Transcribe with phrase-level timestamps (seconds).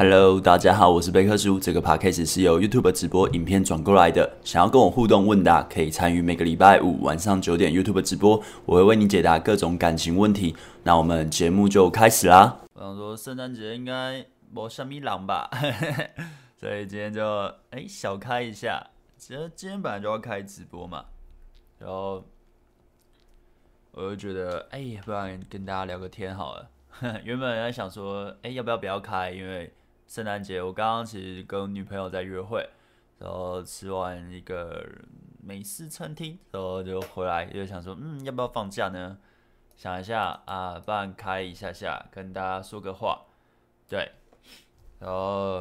[0.00, 1.58] Hello，大家好，我是贝克叔。
[1.58, 4.32] 这个 podcast 是由 YouTube 直播影片转过来的。
[4.44, 10.54] 想要跟我互动问答，可以参与每个礼拜五晚上九点 YouTube 直播，我会为你解答各种感情问题。
[10.84, 12.60] 那我们节目就开始啦。
[12.74, 15.50] 我想说圣诞节应该没什么人吧，
[16.54, 18.80] 所以今天就哎小开一下。
[19.16, 21.06] 其实今天本来就要开直播嘛，
[21.80, 22.24] 然后
[23.90, 26.70] 我就觉得哎，不然跟大家聊个天好了。
[27.24, 29.32] 原本在想说，哎，要不要不要开？
[29.32, 29.72] 因为
[30.08, 32.68] 圣诞节我刚刚其实跟女朋友在约会，
[33.18, 34.84] 然后吃完一个
[35.42, 39.18] 美式餐厅，然后就回来，就想说，嗯，要不要放假呢？
[39.76, 43.26] 想一下啊，不然开一下下，跟大家说个话，
[43.86, 44.10] 对。
[44.98, 45.60] 然后，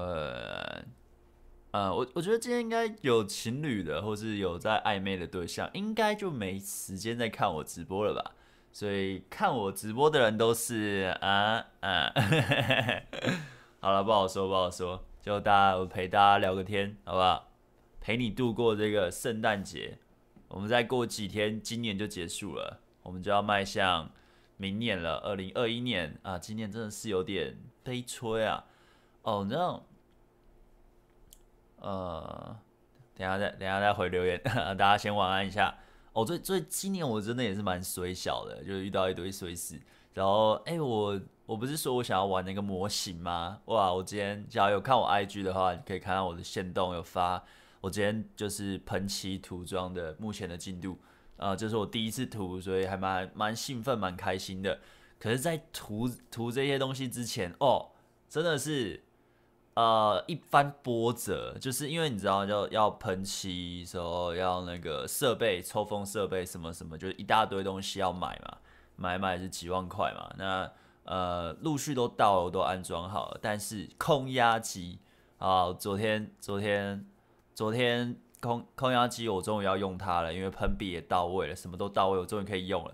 [1.72, 8.31] 呃，我我觉得今天应该有情侣的，或是有在暧昧的对象，应该就没时间再看我直播了吧。
[8.72, 12.14] 所以看我直播的人都是啊啊，
[13.88, 17.48] 好了，不好说，不好说，就大家我陪大家聊个天，好不好？
[18.02, 19.98] 陪你度过这个圣诞节，
[20.50, 24.11] 我们再过几天，今年就结束了，我们就要迈向
[24.58, 28.66] 明年了，二零二一年啊，今年真的是有点悲催啊。
[29.22, 29.84] 哦，那种，
[31.78, 32.59] 呃，
[33.16, 35.73] 等下再等下再回留言， 大家先晚安一下。
[36.11, 39.80] 哦，最最今年我真的也是蛮衰小的，就是遇到一堆衰事。
[40.14, 41.17] 然后，哎、我
[41.48, 43.59] 我不是说我想要玩那个模型吗？
[43.66, 47.44] 哇，我今天只要有看我 IG 的话，你可以看到我的线动有发，
[47.81, 51.00] 我今天就是喷漆涂装的目前的进度，
[51.38, 54.80] 啊、这、是我第一次涂，所以还蛮蛮兴奋，蛮开心的。
[55.17, 57.94] 可是，在涂涂这些东西之前，哦，
[58.30, 59.04] 真的是。
[59.78, 68.58] 呃，一番波折，就是因为你知道，要要喷漆，说要那个设备，抽风设备什么什么，就是一大堆东西要买嘛，
[68.95, 70.34] 买买是几万块嘛。
[70.36, 70.67] 那
[71.08, 73.39] 呃，陆续都到了，我都安装好了。
[73.41, 75.00] 但是空压机
[75.39, 77.05] 啊，昨天昨天
[77.55, 82.93] 昨天空空压机，我终于要用它了，因为喷笔也到位了，什么都到位，我终于可以用了。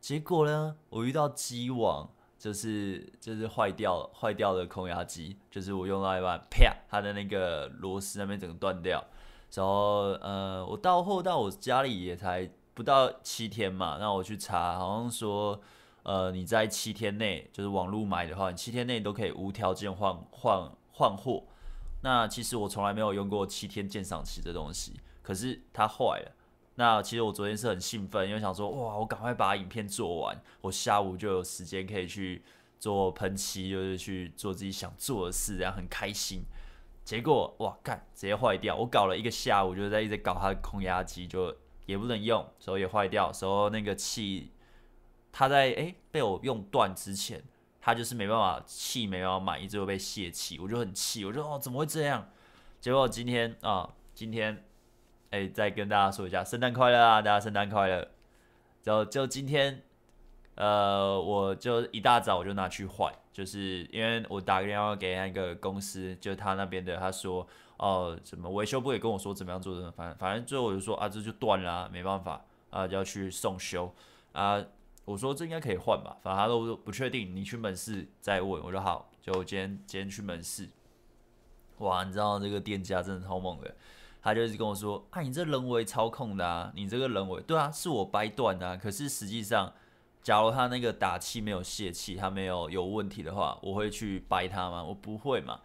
[0.00, 2.10] 结果呢，我遇到机网。
[2.38, 9.04] 就是就是坏掉坏掉的空压机，就是我用到一半，啪，它的那个螺丝那边整个断掉。
[9.52, 15.60] 然后呃，我到货到我家里也才不到七天嘛，那我去查，好像说
[16.02, 21.44] 呃你在七天内，就是网络买的话，你七天内都可以无条件换换换货。
[22.02, 26.32] 那其实我从来没有用过七天鉴赏期这东西，可是它坏了。
[26.76, 32.40] 那其实我昨天是很兴奋，因为想说哇，我赶快把影片做完，我下午就有时间可以去
[32.78, 36.44] 做喷漆，就是去做自己想做的事，然后很开心。
[37.04, 38.76] 结果哇，干直接坏掉！
[38.76, 41.52] 我搞了一个下午，就在一直搞它的空压机，就
[41.86, 44.52] 也不能用，手也坏掉，手那个气，
[45.38, 47.40] 他在诶被我用断之前，
[47.80, 52.28] 他就是没办法气没办法满，一直会被泄气，我就很气，我就哦怎么会这样？
[52.80, 54.64] 结果今天啊，今天。
[55.30, 57.20] 哎、再跟大家说一下，圣诞快乐啊！
[57.20, 58.08] 大家圣诞快乐。
[58.82, 59.82] 就就今天，
[60.54, 73.94] 呃，我就一大早我就拿去换，就是因为我打个电话给那个公司，就他那边的，他说哦，什么维修部也跟我说怎么样做的，反正反正最后我就说啊，这就断了，没办法啊，要去送修
[74.32, 74.64] 啊。
[75.08, 78.62] 我说这应该可以换吧，反正他都不确定，你去门市再问。
[78.62, 80.68] 我说好，就今天今天去门市。
[81.78, 83.74] 哇，你知道这个店家真的超猛的。
[84.20, 88.76] 他就一直跟我说：“啊，你这人为操控的啊，你这个人为对啊，是我掰断的啊。
[88.76, 89.72] 可是实际上，
[90.22, 94.84] 假如他那个打气没有泄气，他没有有问题的话，我会去掰它吗？
[94.84, 95.60] 我不会嘛。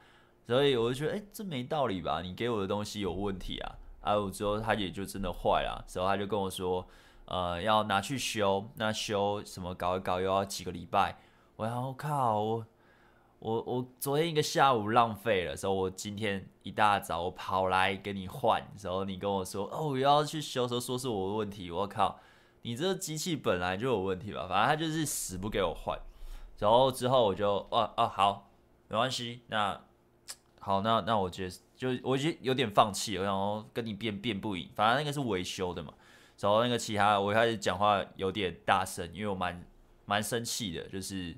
[0.47, 2.21] 所以我就觉得，哎，这没道理吧？
[2.21, 3.75] 你给我的东西有问题啊！
[4.01, 5.83] 啊，我之后他也就真的坏了。
[5.85, 6.87] 之后他就跟我说，
[7.25, 11.17] 呃，要拿去修，那修什么搞一搞又要几个礼拜。
[11.55, 12.65] 我要靠我。”
[13.43, 22.17] 我我昨天一个下午浪费了，所以我今天一大早我跑来给你换，然后你跟我说哦，我要去修，说说是我的问题，我靠，
[22.61, 24.47] 你这机器本来就有问题吧？
[24.47, 25.99] 反正他就是死不给我换，
[26.57, 28.49] 然后之后我就哦哦好，
[28.87, 29.77] 没关系，那
[30.61, 35.93] 好，那那我觉得就我已经有点放弃了，然后跟你辩辩不赢，反正那个是维修的嘛，
[36.39, 39.65] 然后那个其他我开始讲话有点大声，因为我蛮
[40.05, 41.35] 蛮生气的，就是。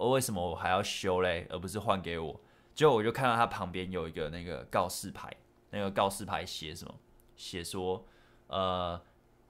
[0.00, 1.44] 我为什么我还要修嘞？
[1.50, 2.40] 而不是换给我？
[2.72, 5.28] 结果我就看到他旁边有一个那个告示牌，
[5.70, 6.94] 那个告示牌写什么？
[7.34, 8.06] 写说，
[8.46, 9.02] 呃，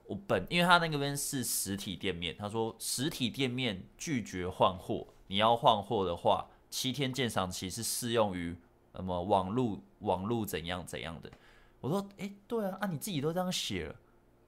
[0.07, 8.57] 我本因为他那个边是实体店面，他说实体店面拒绝换货，你要换货的话，七天鉴赏期是适用于
[8.95, 11.31] 什么网路网路怎样怎样的？
[11.79, 13.95] 我说，诶，对啊，啊你自己都这样写了，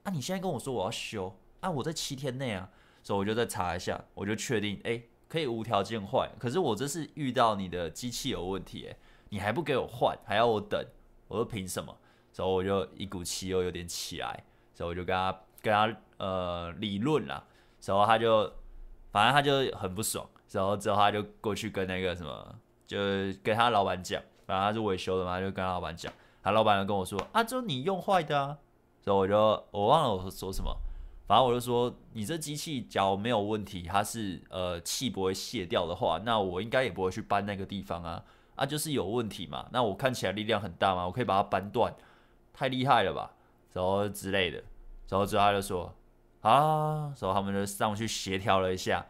[0.04, 2.68] 啊你现在跟我说我要修，啊我在七天内啊，
[3.02, 5.08] 所以我就再查一下，我就确定，诶。
[5.28, 8.94] 可以无条件换，可是我这是遇到你的机器有问题，哎，
[9.30, 10.78] 你还不给我换，还要我等，
[11.26, 11.96] 我说凭什么？
[12.30, 14.44] 所以我就一股气又有点起来，
[14.74, 17.42] 所以我就跟他跟他呃理论了，
[17.82, 18.44] 然后他就
[19.10, 22.98] 反正他就很不爽，然后之后他就过去跟那个什么，就
[23.42, 26.12] 跟他老板讲，反正他是维修的嘛，就跟他老板讲，
[26.42, 28.58] 他老板就跟我说啊，就你用坏的啊，
[29.02, 29.36] 所以我就
[29.72, 30.74] 我忘了我说什么。
[31.26, 38.22] 反正我就说，你这机器假如没有问题，它是呃气不会泄掉的话，那我应该也不会去搬那个地方啊
[38.54, 39.66] 啊，就是有问题嘛。
[39.72, 41.94] 那我看起来力量很大嘛，我可以把它搬断，
[42.52, 43.30] 太厉害了吧，
[43.72, 44.62] 然后之类的。
[45.08, 45.94] 然后之后他就说
[46.42, 49.06] 啊，然后他们就上去协调了一下，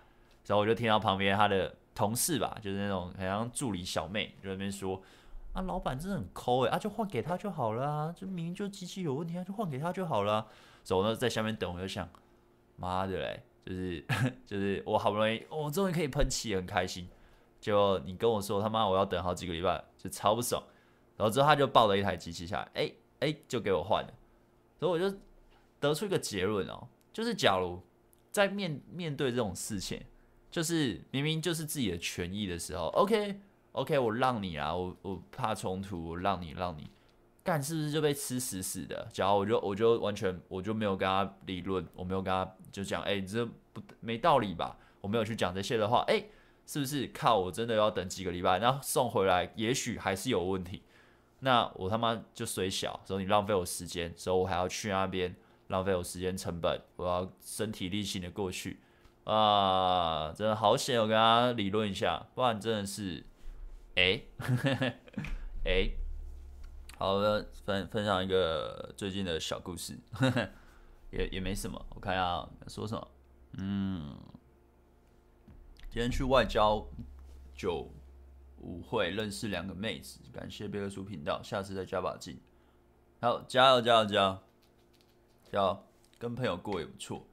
[0.46, 5.00] 然后我就听到旁边他的同事吧，就是那种好像助理小妹，就在那边说
[5.52, 10.46] 啊，老板真的很抠诶，啊就换给他就好了啊，就明明就机器有问题啊，就换给他就好了啊。
[10.82, 12.08] 走呢，在下面等，我就想，
[12.76, 14.04] 妈的嘞，就是
[14.46, 17.08] 就是我好不容易，我终于可以喷漆，很开心。
[17.60, 20.62] 就你跟我说他妈我要等好几个礼拜，就超不爽。
[21.16, 22.82] 然后之后他就抱了一台机器下来，哎、
[23.20, 24.12] 欸、哎、就给我换了。
[24.80, 25.16] 所以我就
[25.78, 27.80] 得出一个结论哦，就是假如
[28.32, 30.02] 在面面对这种事情，
[30.50, 33.40] 就是明明就是自己的权益的时候，OK
[33.72, 36.90] OK，我让你啊，我我怕冲突，我让你让你。
[37.42, 39.08] 干是不是就被吃死死的？
[39.16, 44.76] 然后我就我就完全我就没有跟他理论，我没有跟他就讲，哎、欸，这不没道理吧？
[45.00, 46.22] 我没有去讲这些的话，哎、
[46.66, 50.82] 是不是靠我真的要等几个礼拜，然后送回来，也许还是有问题。
[51.40, 55.34] 那我他妈就水小，所以你浪费我时间，所以我还要去那边
[55.68, 58.78] 浪费我时间成本，我要身体力行的过去
[59.24, 60.32] 啊！
[60.32, 63.24] 真的好险，我跟他理论一下，不然真的是，
[63.94, 64.28] 哎、欸，
[65.64, 65.98] 哎、欸。
[66.98, 69.98] 好的，分分享一个最近的小故事，
[71.10, 71.84] 也也没什么。
[71.90, 73.08] 我看一下说什么，
[73.58, 74.16] 嗯，
[75.90, 76.86] 今天去外交
[77.56, 77.90] 酒
[78.58, 82.40] 舞会认识两个妹子，感谢贝克书频道，下次再加把劲。
[83.20, 84.38] 好，加油加油加油，
[85.50, 85.84] 加油，
[86.20, 87.26] 跟朋友过也不错。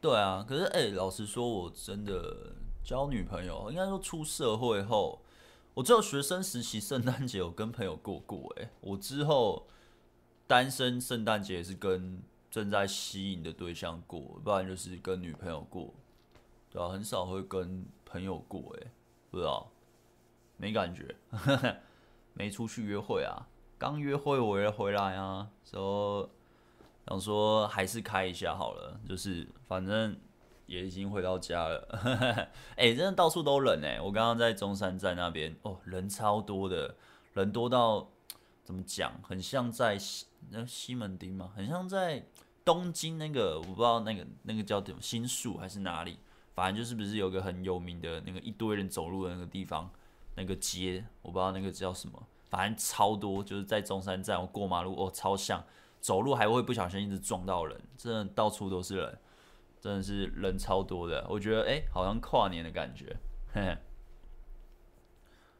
[0.00, 2.54] 对啊，可是哎、老实说，我真的
[2.88, 5.20] 交女朋友，应该说出社会后。
[5.74, 9.66] 我只有学生时期圣诞节有跟朋友过过，哎，我之后
[10.46, 15.92] 单身圣诞节也是跟正在吸引的对象过，不然就是跟女朋友过，
[16.70, 18.90] 对啊，很少会跟朋友过，哎，
[19.30, 19.70] 不知道，
[20.56, 21.14] 没感觉，
[22.32, 23.46] 没出去约会啊，
[23.76, 26.26] 刚约会我也回来啊，说
[27.06, 30.18] 想说还是开一下好了，就是反正。
[30.68, 31.88] 也已经回到家了，
[32.76, 33.98] 哎、真的到处都人哎！
[33.98, 36.94] 我刚刚在中山站那边，哦，人超多的，
[37.32, 38.06] 人多到
[38.62, 39.18] 怎么讲？
[39.22, 41.50] 很像在西那西门町吗？
[41.56, 42.22] 很像在
[42.66, 46.18] 东京那个，我不知道那个那个叫什么新宿还是哪里，
[46.54, 49.90] 反正就是不是有个很有名的那个一堆人走路的那个地方，
[50.34, 55.64] 那个街，我不知道那个叫什么，反正超多，就是在中山站，我过马路哦，超像
[55.98, 59.18] 走路还会不小心一直撞到人，真的到处都是人。
[59.80, 63.16] 真的是人超多的，我觉得哎、好像跨年的感觉。
[63.52, 63.76] 嘿嘿。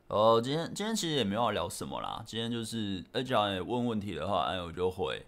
[0.08, 5.24] 哦，今天今天其实也没有要聊什么啦，今天就是哎，只要问问题的话，哎，我就回。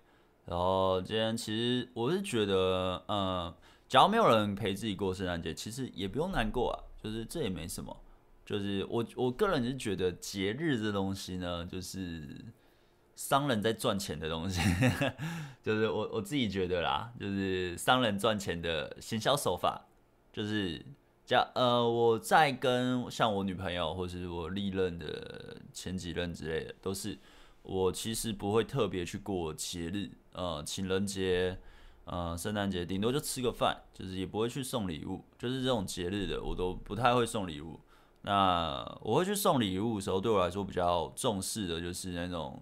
[0.47, 3.55] 然后今天其实我是觉得，嗯，
[3.89, 7.97] 假如没有人陪自己过圣诞节，其实也不用难过啊，就是这也没什么。
[8.45, 12.45] 就是我我个人是觉得节日这东西呢，就是。
[13.21, 14.63] 商人在赚钱的东西，
[15.63, 19.79] 就是我我自己觉得啦，就是商人赚钱的行销手法，
[20.33, 20.83] 就是
[21.27, 27.19] 假呃，我在跟像我女朋友或是我历任的前几任之类的，都是
[27.63, 31.59] 我其实不会特别去过节日，呃，情人节，
[32.07, 37.79] 呃，圣诞节，顶多就吃个饭，就是也不会去送礼物，就是这种节日的我都不太会送礼物。
[38.23, 42.59] 那我会去送礼物的时候，对我来说比较重视的就是那种。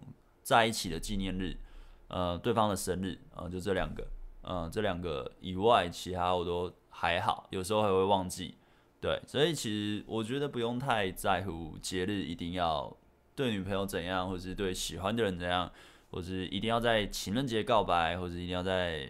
[0.48, 1.54] 在一起的纪念日，
[2.08, 4.02] 呃，对方的生日，呃，就这两个，
[4.44, 8.54] 嗯、呃，这两个以外，其他我都还好，有时候还会忘记，
[8.98, 12.96] 对，所以其实我觉得不用太在乎节日一定要
[13.36, 15.70] 对女朋友怎样，或是对喜欢的人怎样，
[16.12, 19.06] 或是一定要在情人节告白，或者一定要在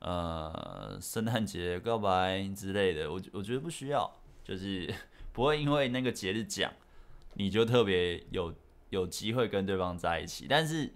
[0.00, 4.92] 呃圣诞节告白之类的，我我觉得不需要，就是
[5.32, 6.72] 不会因为那个节日讲，
[7.34, 8.52] 你就特别有。
[8.90, 10.94] 有机会跟对方在一起，但是，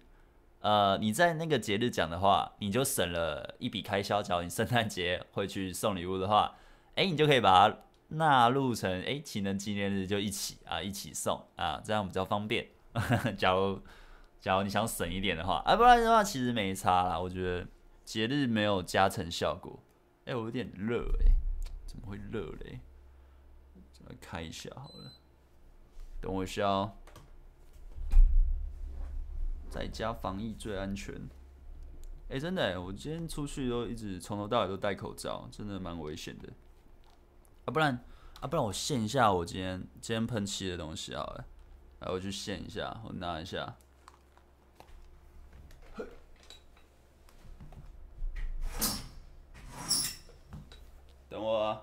[0.61, 4.23] 呃，你在那个节日讲的话，你就省了一笔开销。
[4.23, 6.57] 假如你圣诞节会去送礼物的话，
[6.95, 7.77] 哎，你就可以把它
[8.09, 12.69] 纳入成哎情人纪念日就一起啊一起送啊，这样比较方便。
[13.37, 13.81] 假如
[14.41, 17.19] 假如你想省一点的话，啊，不然的话其实没差啦。
[17.19, 17.67] 我觉得
[18.05, 19.79] 节日没有加成效果。
[20.27, 21.33] 哎，我有点热哎，
[21.87, 22.81] 怎么会热嘞？
[24.09, 25.13] 来开一下好了，
[26.21, 26.91] 等我一下。
[29.71, 31.15] 在家防疫最安全。
[32.29, 36.49] 哎、真的，我今天出去都一直从头到尾都戴口罩，真的蛮危险的。
[37.65, 38.05] 啊，不然
[38.41, 41.45] 啊，不然我现一下我今天今天喷漆的东西好了，
[42.01, 43.77] 来，我去现一下，我拿一下。
[51.29, 51.83] 等我啊。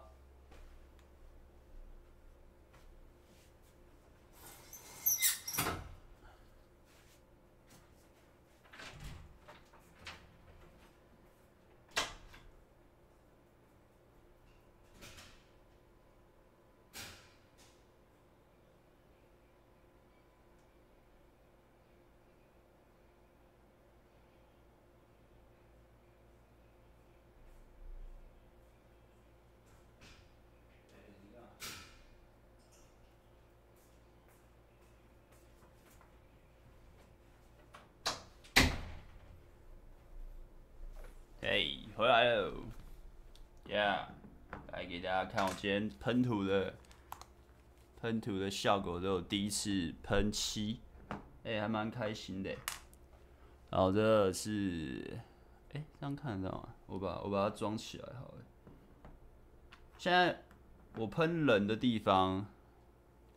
[41.40, 42.54] 哎，hey, 回来了
[43.66, 44.06] ，Yeah，
[44.72, 46.76] 来给大家看我今天喷涂的
[48.00, 50.80] 喷涂的效果，都有第一次喷漆，
[51.44, 52.56] 哎、欸，还蛮开心的。
[53.72, 55.20] 然后这是，
[55.70, 56.70] 哎、欸，这样看得到吗？
[56.86, 58.44] 我把我把它装起来好了。
[59.98, 60.44] 现在
[60.98, 62.46] 我喷人的地方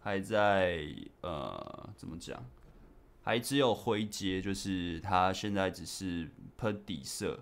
[0.00, 0.86] 还在，
[1.22, 2.44] 呃，怎么讲？
[3.22, 7.40] 还只有灰阶，就是它现在只是喷底色。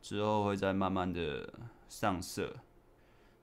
[0.00, 1.52] 之后会再慢慢的
[1.88, 2.56] 上色，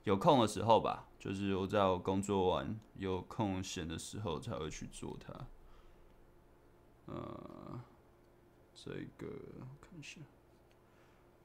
[0.04, 5.34] 有空的时候吧，就是我在我工作完有空闲的时候才会去做它。
[7.08, 7.82] 呃，
[8.74, 9.28] 这个
[9.80, 10.22] 看一下，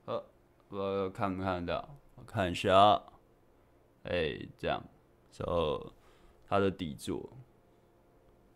[0.06, 0.24] 好，
[0.70, 1.96] 我看不看得到？
[2.14, 3.02] 我看一下，
[4.04, 4.82] 哎，这样，
[5.36, 5.92] 然后
[6.48, 7.30] 它的底座，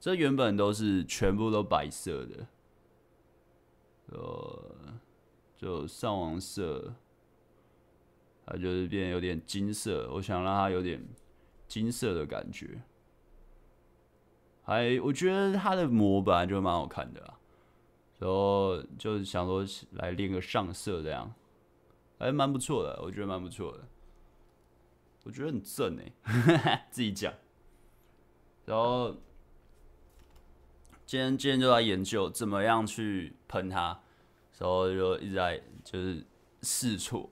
[0.00, 2.46] 这原本都是全部都白色的，
[4.06, 5.00] 呃。
[5.64, 6.94] 就上完色，
[8.44, 10.10] 它就是变有点金色。
[10.12, 11.02] 我想让它有点
[11.66, 12.82] 金色的感觉。
[14.62, 17.40] 还我觉得它的膜本来就蛮好看的啊，
[18.18, 21.32] 然后就是想说来练个上色这样，
[22.18, 23.88] 还蛮不错的，我觉得蛮不错的。
[25.22, 27.32] 我觉得很正哎， 自己讲。
[28.66, 29.16] 然后
[31.06, 34.02] 今天今天就在研究怎么样去喷它。
[34.58, 36.24] 然后就一直在就是
[36.62, 37.28] 试错，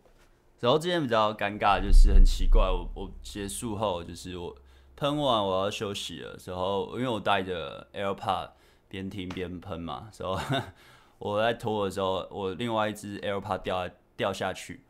[0.59, 4.55] 然后今天比较尴尬，就是很奇怪，我我结束后就是我
[4.97, 8.51] 喷完我要休息了，时候因为我带着 AirPod
[8.89, 10.39] 边听边喷嘛，然后
[11.19, 14.85] 我在拖的时候，我另外一只 AirPod 掉掉下去，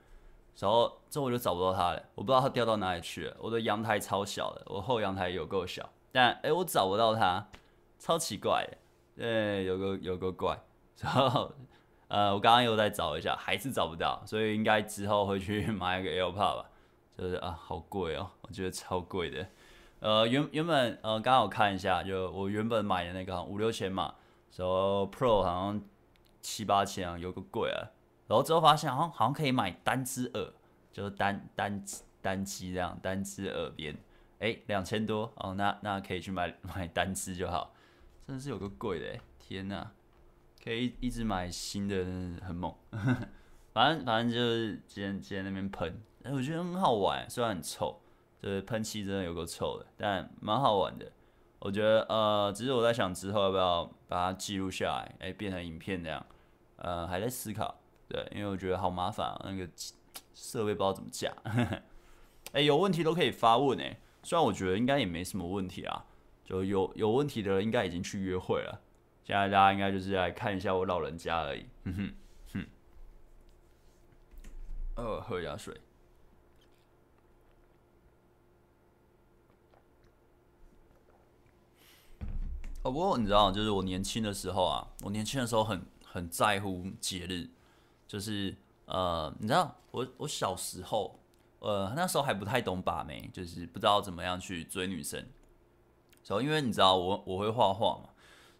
[0.58, 3.36] 然后这我就找不到它了，我不知道它掉到哪里去了。
[3.40, 7.46] 我的阳台超小的，我后阳台有够小，但哎我找不到它，
[7.98, 8.78] 超奇怪的，
[9.16, 10.58] 对，有个有个怪，
[10.98, 11.52] 然后。
[12.12, 16.70] 呃，我刚刚又在找一下，还是找不到，所以应该之后会去买一个 AirPod 吧。
[17.16, 19.46] 就是啊，好贵哦，我觉得超贵的。
[20.00, 24.14] 呃，原原本呃，刚刚我看一下，就我原本买的那个五六千嘛，
[24.54, 25.80] 然后 Pro 好像
[26.42, 27.80] 七八千啊，有个贵啊。
[28.26, 30.52] 然后之后发现好像好像可以买单只耳，
[30.92, 31.82] 就是单单
[32.20, 33.96] 单机这样，单只耳边，
[34.40, 37.72] 哎，两千多哦，那那可以去买买单只就好。
[38.26, 39.90] 真的是有个贵的，天呐。
[40.62, 42.04] 可以一直买新的，
[42.46, 42.72] 很猛。
[43.72, 48.00] 反正反正就是今天今天那边喷，哎，我觉得很好玩，虽然很臭，
[48.40, 51.10] 就是喷漆真的有够臭的，但蛮好玩的。
[51.58, 56.24] 我觉得呃，只是我在想之后要不要把它记录下来，哎，变成影片这样。
[56.76, 59.68] 呃，还在思考，对，因为我觉得好麻烦啊，那个
[60.34, 61.32] 设备不知道怎么架。
[62.52, 66.04] 哎，有问题都可以发问哎，虽然我觉得应该也没什么问题啊，
[66.44, 68.80] 就有有问题的人应该已经去约会了。
[69.24, 72.12] 现在大家应该就是来看一下我老人家而已，哼哼
[72.52, 72.66] 哼。
[74.96, 75.80] 呃，喝一下水。
[82.82, 87.48] 哦，不过你知道，就是我年轻的时候啊，我年轻的时候很很在乎节日，
[88.08, 91.20] 就是呃，你知道，我我小时候，
[91.60, 95.20] 呃，那时候还不太懂把妹，就是不知道怎么样去追女生。
[96.26, 98.08] 然后，因为你知道我我会画画嘛。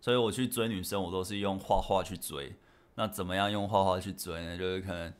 [0.02, 2.52] 所以我去追女生，我都是用画画去追。
[2.96, 4.58] 那怎么样用画画去追呢？
[4.58, 5.14] 就是可能，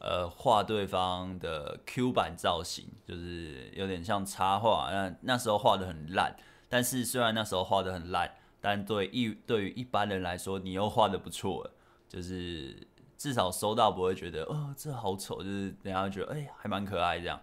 [0.00, 4.88] 呃，画对方的 Q 版造型，就是有点像插画。
[4.90, 6.34] 那那时候画得很烂，
[6.70, 11.70] 但是虽然那时候画得很烂，但对一对于一般人来说，你又画得不错，
[12.08, 17.38] 就是至少收到不会觉得哦这好丑，就是人家觉得哎、还蛮可爱这样。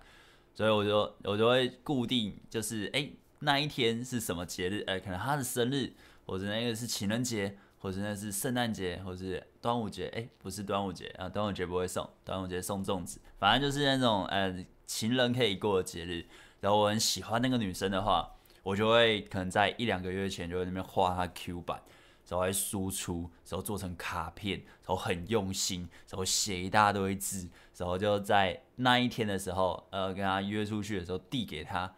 [0.56, 5.94] 所以我就我就会固定就是哎、那一天是什么节日，哎、可能他的生日，
[6.26, 16.26] 或者那个是情人节，或者那是圣诞节，或者是端午节，哎、不是端午节啊，端午节不会送，端午节送粽子，反正就是那种呃情人可以过的节日。
[16.62, 21.82] 然后我很喜欢那个女生的话，我就会可能在一两个月前就在那边画她 Q 版。
[22.28, 31.92] 然后会输出，然后做成卡片，然后很用心，然后写一大堆字，然后就在那一天的时候，呃，跟他约出去的时候递给他，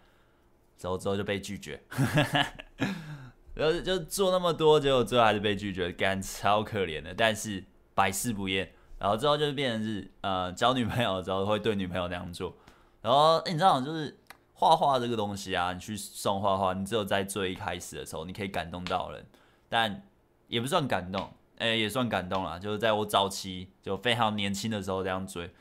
[0.82, 1.80] 走之后就被拒绝，
[3.54, 12.58] 然后就做那么多，结果最后还是被拒绝，感超可怜的，但是百试不厌，然后之后就是变成是呃交女朋友之后会对女朋友那样做，
[13.04, 14.18] 然后你知道就是
[14.54, 19.24] 画画这个东西啊，你去送画画，你只有在最一开始的时候你可以感动到人，
[19.70, 20.04] 但
[20.48, 22.58] 也不算感动，哎、也算感动啦。
[22.58, 25.54] 就是在我早期就非常年轻的时候这样追，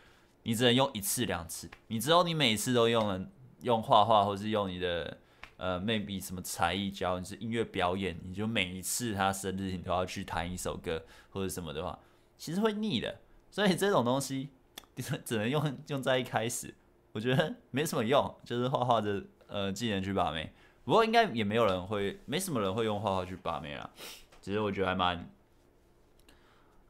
[0.44, 3.20] 你只能用一次两次，你之后你每次都用了
[3.62, 5.18] 用画画，或是用你的
[5.56, 11.98] 呃 maybe 什么才艺教，你是音乐表演，你就每一次他生日你都要去弹一首歌或者什么的话，
[12.38, 13.18] 其实会腻的。
[13.50, 14.50] 所以这种东西
[15.24, 16.74] 只能用用在一开始，
[17.12, 20.52] 我觉得没什么用，就是画画的呃技能去把妹。
[20.84, 23.90] 不过应该也没有人会，没什么人会用画画去把妹啦。
[24.40, 25.30] 其实我觉得还蛮，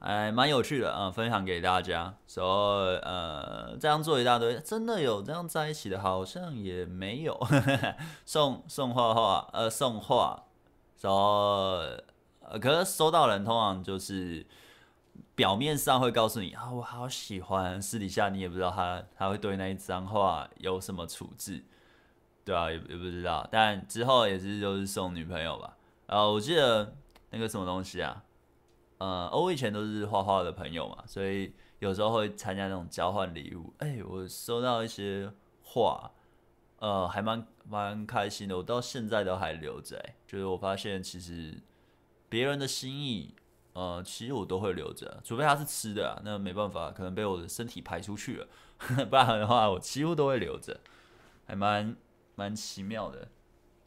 [0.01, 2.15] 还蛮有趣的啊、嗯，分享给大家。
[2.27, 7.39] 说、so, 呃，这样做一大堆，真的有这样在一起的，好像也没有。
[8.25, 10.45] 送送画画，呃，送画，
[11.01, 11.81] 然后
[12.41, 14.47] 呃，可是收到人通常就是
[15.35, 21.63] 表面上会告诉你啊，我好喜欢，私底下你也不知道他他会对那一张画有什么处置，
[22.45, 23.47] 对啊，也也不知道。
[23.51, 25.77] 但之后也是就是送女朋友吧。
[26.07, 26.95] 然后我记得。
[27.33, 28.25] 那个什么东西啊？
[29.01, 33.73] 呃，我以前都是画画的朋友嘛，所以有时候会参加那种交换礼物。
[33.79, 36.13] 哎、我收到一些画，
[36.77, 38.59] 呃，还蛮蛮开心的。
[38.59, 39.97] 我到现在都还留着。
[40.05, 41.63] 哎，就是我发现其实
[42.29, 43.35] 别人的心意，
[43.73, 48.49] 呃，其实我都会留着，除非他是吃的，那没办法，可能被我的身体排出去了，
[49.09, 50.79] 不然的话我几乎都会留着，
[51.47, 51.97] 还蛮
[52.35, 53.29] 蛮奇妙的。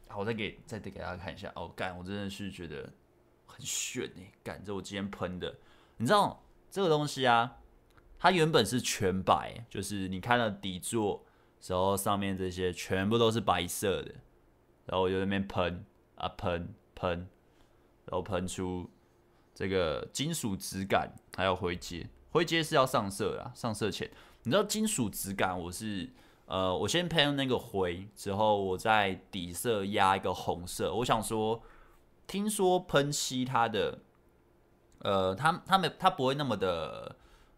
[0.07, 1.51] 好，我再给再给大家看一下。
[1.55, 2.89] 哦，干，我真的是觉得。
[3.55, 5.55] 很炫哎、欸，感觉我今天喷的，
[5.97, 7.59] 你知道这个东西啊？
[8.17, 11.23] 它原本是全白，就是你看了底座
[11.61, 14.15] 时候，上面这些全部都是白色的，
[14.87, 15.85] 然后我就在那边喷
[16.15, 17.19] 啊喷喷，
[18.05, 18.89] 然后喷出
[19.53, 24.09] 这个金属质感，还有灰阶，灰阶是要上色啊，上色前，
[24.41, 26.09] 你知道金属质感，我是
[26.47, 31.61] 呃，我先喷那个灰之后，我在底色压一个红色，我想说。
[32.25, 33.99] 听说喷漆它的，
[34.99, 37.15] 呃，它它没它不会那么的，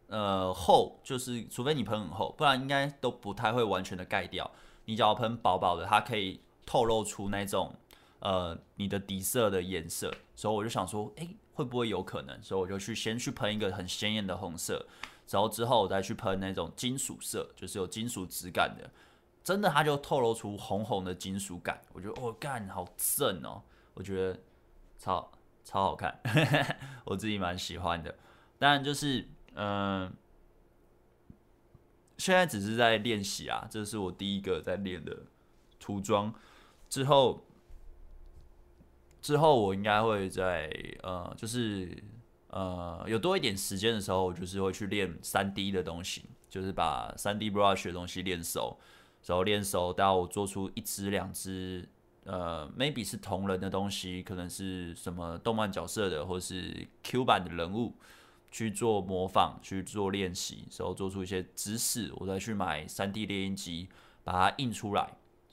[0.07, 4.49] 呃，厚，就是除非你喷很厚，不然应该都不太会完全的盖掉。
[4.85, 7.73] 你只要喷薄薄的，它可以透露出那种，
[8.19, 10.13] 呃，你的底色的颜色。
[10.35, 12.43] 所以我就想说，哎、会不会有可能？
[12.43, 14.85] 所以我就去先去喷一个很鲜艳的红色，
[15.29, 18.89] 然后之后我再去喷那种金属色，就是有金属质感的，
[19.43, 21.81] 真的它就透露出红红的金属感。
[21.93, 23.61] 我觉得哦，干，好正哦，
[23.93, 24.39] 我觉得。
[25.05, 25.31] 超
[25.63, 26.19] 超好看，
[27.05, 28.17] 我自己蛮喜欢的。
[28.57, 30.11] 当然就是，嗯、
[32.17, 35.15] 现在只是在练习啊，这是我第一个在练的
[35.79, 36.33] 涂装。
[36.89, 37.45] 之后，
[39.21, 40.71] 之后我应该会在
[41.03, 42.03] 呃，就是
[42.47, 48.79] 呃，有多一点时间的时候，我就是会去练三 D 的东西，就是把三 D brush 的东西练熟，
[49.23, 51.87] 然后练熟到我做出一只两只。
[52.25, 57.93] 呃，maybe 是同人的东西，可能是什么动漫角色的，或是 Q 版的人物，
[58.49, 63.89] 去做模仿，去做练习，然后做出一些姿势，我再去买 3D 列印机，
[64.23, 65.03] 把它印出来，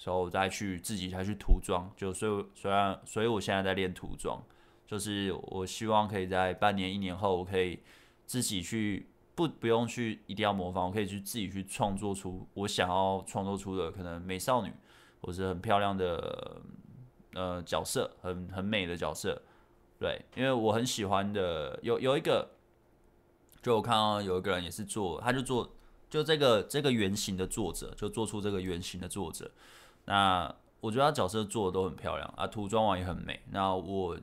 [0.03, 1.93] 然后我再去自己再去涂装。
[1.95, 4.43] 就所以虽然，所以我现在在练涂装，
[4.87, 7.81] 就是我希望可以在半年、一年后，我可以
[8.25, 14.73] 自己去不不用去一定要模仿，我可以去自己去创作出我想要创作出的可能美少女。
[15.23, 16.61] 或是很漂亮的
[17.35, 19.41] 呃角色，很很美的角色，
[19.99, 22.51] 对，因为我很喜欢的有有一个，
[23.63, 25.75] 就我看到有一个人也是做，他就做
[26.11, 29.51] 就这个这个原型的作者，就做出这个原型的作者，
[30.05, 34.19] 那我觉得他角色做的都很漂亮啊，涂装完也很美，那我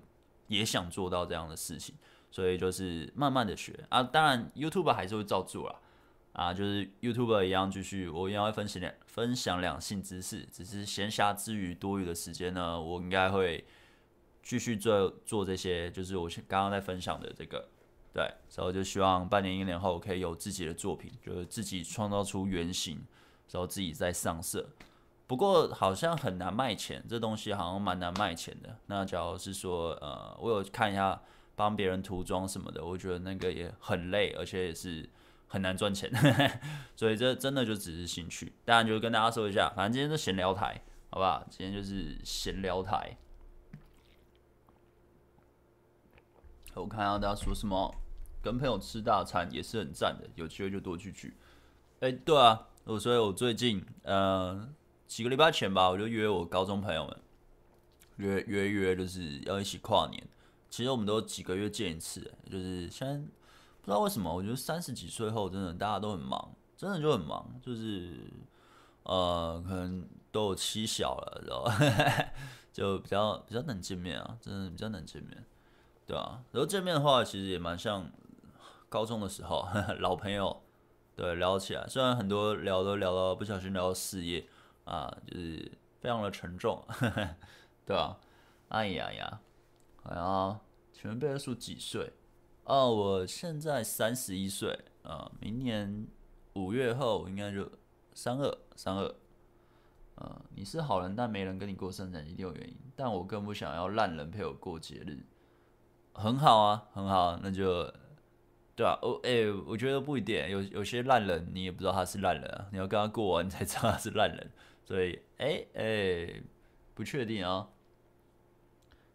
[0.47, 1.95] 也想做到这样的事情，
[2.29, 5.75] 所以就是慢慢的学啊，当然 YouTube 还是会照做啦。
[6.39, 13.65] 啊，就是 YouTuber 一样，继续我一样会分享两分享两性知识，只是闲暇之余多余的时间呢，我应该会
[14.41, 17.67] 继续做做这些，就是我刚刚在分享的这个，
[18.13, 23.05] 对，所以就希望半年一年后可以有自己的作品，就是自己创造出原型，
[23.51, 24.69] 然后自己再上色。
[25.27, 28.77] 不过好像很难卖钱，这东西好像蛮难卖钱的。
[28.85, 31.21] 那假如是说，呃，我有看一下
[31.57, 35.09] 帮别人涂装什么的，我觉得那个也很累，而且也是
[35.49, 36.09] 很难赚钱。
[36.95, 38.53] 所以这真的就只是兴趣。
[38.63, 41.45] 当然就跟大家说一下，反正今天是闲聊台，好不好？
[41.49, 43.17] 今天就是闲聊台。
[46.75, 47.93] 我看到大家说什么，
[48.41, 51.35] 跟朋友吃大餐也是很赞的，有机会就多聚聚。
[51.99, 54.69] 哎，对啊，我所以我最近，呃。
[55.09, 57.17] 几个礼拜前吧，我就约我高中朋友们，
[58.17, 60.23] 约约约，就是要一起跨年。
[60.69, 63.38] 其实我们都几个月见一次，就是现在不
[63.89, 68.31] 不知道为什么，我觉得三十几岁后，真的大家都很忙，真的就很忙，就是
[69.01, 71.75] 呃，可能都有妻小了，知道吧？
[72.71, 75.43] 就比较比较难见面啊，真的比较难见面，
[76.05, 78.07] 对啊，然后见面的话，其实也蛮像
[78.89, 80.61] 高中的时候， 老朋友，
[81.15, 84.47] 对，聊起来，虽然很多聊都聊到不小心聊到事业。
[84.85, 86.83] 啊，就是非常的沉重，
[87.85, 88.19] 对吧？
[88.67, 89.39] 哎呀呀，
[90.03, 90.59] 好像
[90.93, 92.13] 请问贝尔叔几岁？
[92.69, 96.07] 哦，我现在三十一岁啊，明年
[96.53, 97.67] 五月后应该就
[98.13, 99.15] 三二三二。
[100.13, 102.77] 啊，你是好人，但没人跟你过生日一定有原因。
[102.95, 105.25] 但我更不想要烂人陪我过节日。
[106.13, 107.91] 很好啊，很好，那就
[108.75, 108.99] 对啊。
[109.01, 114.51] 哦，哎、我觉得不一定，有有些烂人你也不知道他是烂人啊，你要跟他过完才知道他是烂人。
[114.83, 116.43] 所以，哎、欸、哎、
[116.93, 117.69] 不确定啊。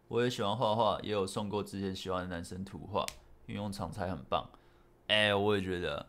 [0.08, 3.06] 我也喜欢画画，也有送过之前喜欢的男生图画，
[3.46, 4.48] 运用长才很棒。
[5.06, 6.06] 哎、我也觉得，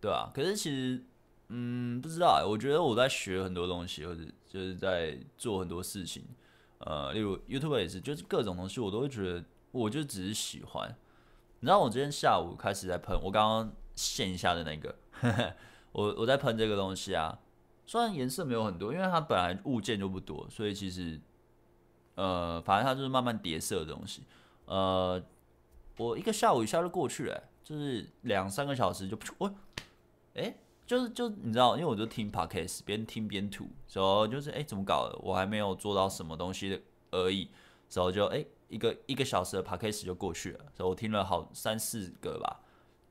[0.00, 0.30] 对啊。
[0.34, 1.02] 可是其实，
[1.48, 2.44] 嗯，不知道。
[2.48, 6.24] 我觉得我在学很多东西，或者就是在做很多事情。
[6.78, 10.88] 呃，例如 YouTube 也是，就是各种东西我都会觉得，我就只是喜欢。
[11.60, 14.94] 你知道，我今天下午开始在喷，我刚刚线下的那个，
[15.92, 17.38] 我我在喷这个东西啊。
[17.86, 21.20] 虽然颜色没有很多，因为它本来物件就不多，所以其实，
[22.14, 24.22] 呃，反正它就是慢慢叠色的东西。
[24.64, 25.22] 呃，
[25.96, 29.54] 我一个下午一下就过去了，就是两三个小时就，我，
[30.34, 30.54] 哎，
[30.86, 37.48] 就是就你知道，因为我就听 podcast，边听边吐，然后就是哎怎么搞的，我还没有做到什么东西而已，
[37.92, 42.60] 然后就哎一个一个小时的 podcast 就过去了，然后我听了好三四个吧。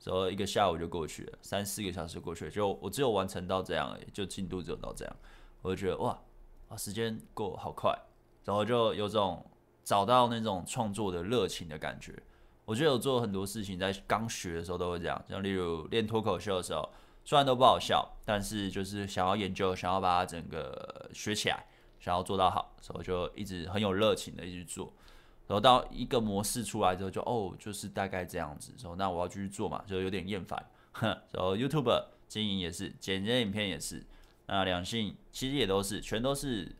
[0.02, 5.16] 然后一个下午就过去了，三四个小时过去了，就我只有完成到这样而已，就进度只有到这样，
[5.62, 6.20] 我就觉得哇，
[6.68, 7.98] 啊时间过好快，
[8.44, 9.42] 然后就有种
[9.82, 12.12] 找到那种创作的热情的感觉。
[12.64, 16.88] 我觉得有做很多事情，在刚学的时候都会这样，像例如练脱口秀的时候，
[17.24, 21.66] 虽然都不好笑，但是就是想要研究，想要把它整个学起来，
[22.00, 24.92] 想要做到好，所以我就一直很有热情的一直做。
[25.46, 28.72] 然后到一个模式出来之后就，哦，就是大概这样子。
[28.78, 30.70] 说那我要继续做嘛，就有点厌烦。
[30.92, 34.02] 哼， 然后 YouTube 经营也是，剪接影片也是。
[34.46, 36.74] 那两性其实也都是，全都是。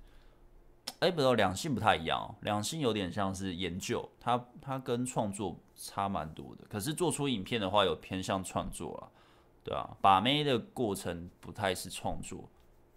[1.00, 2.34] 哎，不对，两性不太一样哦。
[2.42, 6.64] 两性有点像是研究，它它跟创作差蛮多的。
[6.68, 9.10] 可是做出影片的话，有偏向创作啊，
[9.62, 9.96] 对啊。
[10.00, 12.48] 把妹的过程不太是创作，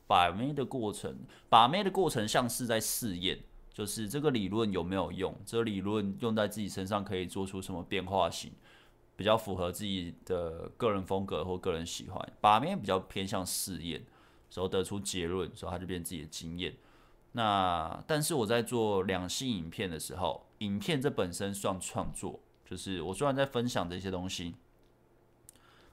[0.08, 1.18] 把妹的过程，
[1.50, 3.40] 把妹的过程像是在试验。
[3.74, 5.36] 就是这个理论有没有用？
[5.46, 8.52] 这个理论用在自己身上可以做出什么变化型？
[9.16, 12.34] 比较符合自己的个人风格或个人喜欢。
[12.42, 14.04] 把妹比较偏向试验，
[14.50, 16.76] 时候得出结论，时候它就变自己的经验。
[17.34, 24.54] 那但是我在做两性影片的时候，影片这本身算创作，就是我虽然在分享这些东西，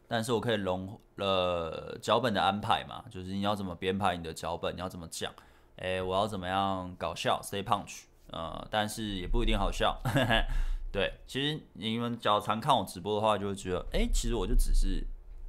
[0.09, 5.33] 但是我可以融了脚本的安排嘛，就是你要怎么编排你的脚本，你要怎么讲。
[5.77, 10.01] 哎、我要怎么样搞笑？Say punch，呃，但是也不一定好笑。
[10.93, 15.05] 对，其实你们只要常看我直播的话，就会觉得，哎、其实我就只是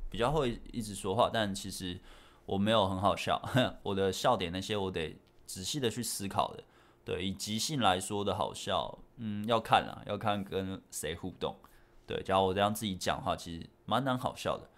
[0.09, 1.99] 比较会一直说话，但其实
[2.45, 3.39] 我没有很好笑。
[3.83, 6.63] 我的笑点那些，我得仔细的去思考的。
[7.05, 11.55] 对，以即兴来说的好笑，嗯，要看啊，要看跟谁互动。
[12.07, 14.69] 对，假如我这样自己讲的话，其实蛮难好笑的，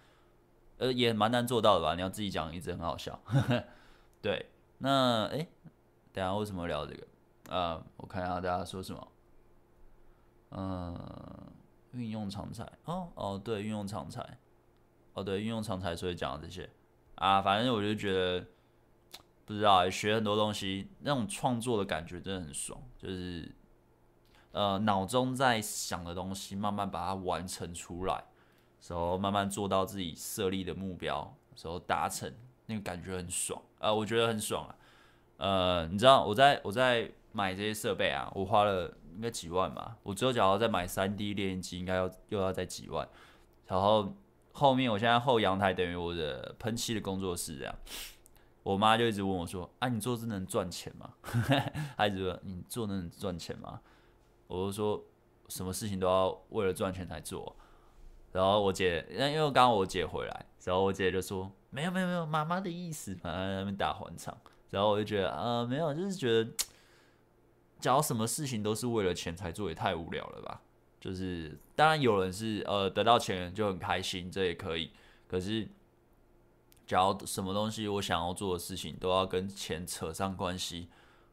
[0.77, 1.95] 呃，也蛮难做到的吧？
[1.95, 3.19] 你要自己讲，一直很好笑。
[4.21, 4.47] 对。
[4.79, 5.47] 那哎、
[6.13, 7.01] 等下为什么聊这个？
[7.49, 9.07] 啊、呃，我看一下大家说什么。
[10.51, 10.95] 嗯、
[11.93, 14.21] 运用常才哦哦，对，运用常才，
[15.13, 16.69] 哦对，运用常才，所以讲这些
[17.15, 18.45] 啊，反正我就觉得
[19.47, 23.51] 不知道，学很多东西，那种创作的感觉真的很爽，就是
[24.51, 28.25] 呃脑中在想的东西，慢慢把它完成出来，
[28.87, 32.31] 然后慢慢做到自己设立的目标，然后达成。
[32.69, 34.75] 那个感觉很爽、呃，我觉得很爽啊。
[35.37, 39.95] 呃，你知道我在我在买这些设备啊，我花了应该几万吧。
[40.03, 43.07] 我之后假如再买三 D 列印机，应该要又要再几万。
[43.67, 44.13] 然后
[44.51, 47.73] 后面我现在后阳台等于我的喷漆的工作室这样。
[48.67, 51.13] 我妈就一直问我说：“啊，你做这能赚钱吗？”
[51.95, 53.79] 她一直说：“你做能赚钱吗？”
[54.47, 55.01] 我就说
[55.47, 57.55] ：“什么事情都要为了赚钱才做。”
[58.33, 64.37] 然后我姐，因为刚刚我姐回来，然后我姐就说：“没有没有没有，妈妈的意思。”反正在那边打还场。
[64.69, 66.51] 然后我就觉得，呃，没有，就是觉得，
[67.79, 70.61] 假如什么事情都是为了钱才做，也太无聊了吧？
[70.99, 74.91] 就是，当然有人是呃得到钱就很开心，这也可以。
[75.25, 75.65] 可是，
[76.87, 80.87] 假如什么东西我想要做的事情都要跟钱扯上关系，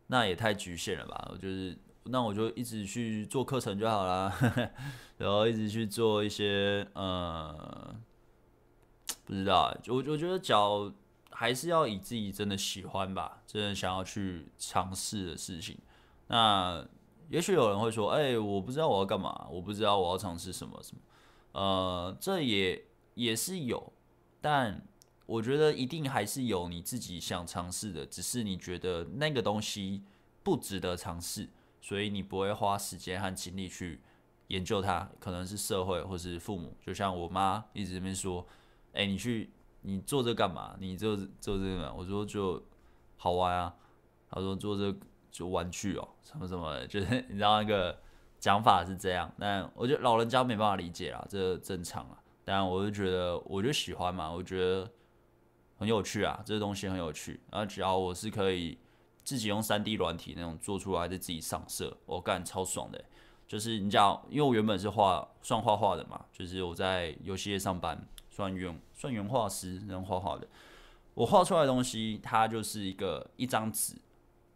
[0.08, 1.28] 那也太局限了吧？
[1.32, 4.36] 我就是，那我就一直去做课程就好啦，
[5.16, 7.94] 然后一直去做一些呃，
[9.24, 10.92] 不知道，我我觉得脚。
[11.36, 15.76] 还是要以自己真的喜欢吧，真的想要去尝试的事情。
[16.28, 16.86] 那
[17.28, 21.02] 也许有人会说：“哎、我不知道我要干嘛，我不知道我要尝试什么什么。”
[21.60, 23.92] 呃，这也也是有，
[24.40, 24.80] 但
[25.26, 30.02] 我觉得一定还是有你自己想尝试的，只是你觉得那个东西
[30.42, 31.48] 不值得尝试，
[31.80, 34.00] 所以你不会花时间和精力去
[34.48, 35.10] 研究它。
[35.18, 38.46] 可能是社会或是父母，就像我妈一直在那边说
[38.94, 39.50] ：“哎、你去。”
[39.86, 40.74] 你做这干嘛？
[40.80, 41.92] 你做做这个？
[41.92, 42.58] 我说就
[43.18, 43.74] 好玩啊。
[44.30, 44.98] 他说做这
[45.30, 48.00] 就玩具哦，什么什么的，就是你知道那个
[48.40, 49.30] 讲法是这样。
[49.38, 52.18] 但我觉得老人家没办法理解啊，这正常啊。
[52.46, 54.90] 但我就觉得，我就喜欢嘛，我觉得
[55.84, 57.38] 很有趣啊，这个东西很有趣。
[57.52, 58.78] 然后只要我是可以
[59.22, 63.04] 自己用 3D 软体那种做出来，的自己上色，我干超爽的。
[63.46, 68.06] 就是你讲，因为我原本是画算画画的嘛，就是我在游戏业上班。
[68.30, 70.48] 算原算原画师那种画画的，
[71.14, 73.94] 我画出来的东西，它就是一个一张纸，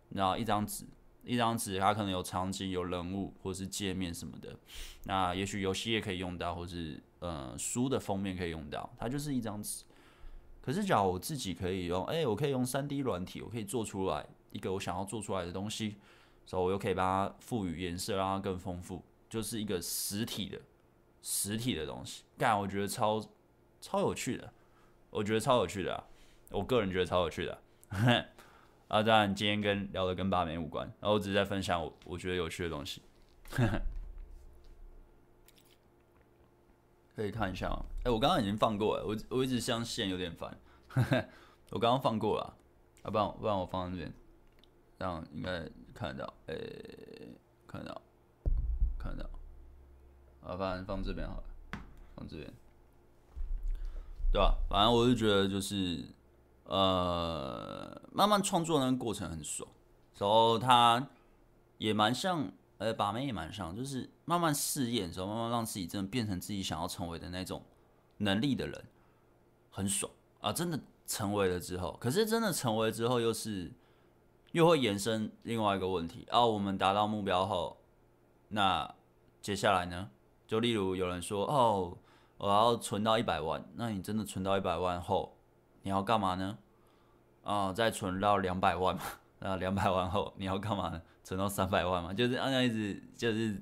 [0.09, 0.85] 然后一张纸，
[1.23, 4.57] 一张纸，它可能有场景、有人物，或是界面什么的。
[5.05, 9.85] 那也许游戏也可以用到，或是呃书的封面可以用到，它就是一张纸。
[10.69, 15.97] 可是，假如我自己可以用，哎、我可以用三 D 软体，我可以做出来一个我想要做出来的东西，
[16.45, 20.61] 所以我又可以把它赋予颜色，让它更丰富，就是一个实体的
[21.23, 22.25] 实体的东西。
[22.37, 23.25] 干，我觉得超。
[23.81, 24.53] 超有趣的，
[25.09, 26.05] 我觉得超有趣的，
[26.51, 28.27] 我个人觉得超有趣的啊。
[29.03, 33.01] 当然今天跟聊的跟把妹无关，然后我只是在分享我我觉得有趣的东西。
[37.19, 40.57] 可以看一下啊，哎，我刚刚已经放过了，我我一直相信有点烦。
[41.71, 42.55] 我刚刚放过了，
[43.03, 44.15] 啊，不然不然我放在这边，
[44.97, 46.55] 这样应该看得到，哎，
[47.67, 48.01] 看得到，
[48.97, 49.31] 看得到。
[50.49, 51.43] 啊，不然放这边好了，
[52.15, 52.49] 放这边。
[54.31, 54.57] 对吧？
[54.71, 56.05] 反正我就觉得就是，
[56.67, 59.69] 呃，慢慢创作那个过程很爽，
[60.19, 61.05] 然后他
[61.79, 67.63] 也蛮像，呃，把妹也蛮像，就是慢慢试验的时候，慢慢让自己真的变成自己想要成为的那种
[68.19, 68.85] 能力的人，
[69.71, 70.11] 很爽
[70.41, 70.53] 啊！
[70.53, 73.71] 真的成为了之后，可是真的成为之后，又是
[74.53, 76.45] 又会延伸另外一个问题啊。
[76.45, 77.77] 我们达到目标后，
[78.49, 78.95] 那
[79.43, 80.11] 接下来呢？
[80.47, 81.99] 就例如有人说哦。
[82.41, 85.37] 我要存到一百万，那你真的存到一百万后，
[85.83, 86.57] 你要干嘛呢？
[87.43, 89.03] 啊、再存到两百万嘛，
[89.41, 91.03] 那两百万后你要干嘛呢？
[91.29, 93.55] 存到三百万嘛，就是按照一直就是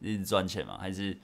[0.00, 1.16] 一直赚钱嘛，还是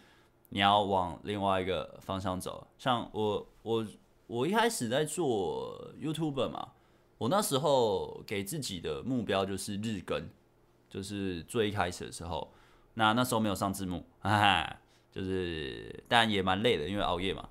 [0.50, 2.64] 你要往另外一个方向走？
[2.78, 3.84] 像我我
[4.28, 6.68] 我一开始在做 YouTuber 嘛，
[7.18, 10.28] 我那时候给自己的目标就是日更，
[10.88, 12.52] 就是最一开始的时候，
[12.94, 14.76] 那那时候没有上字幕，哈哈。
[15.10, 17.46] 就是，但也蛮累的，因为熬夜嘛。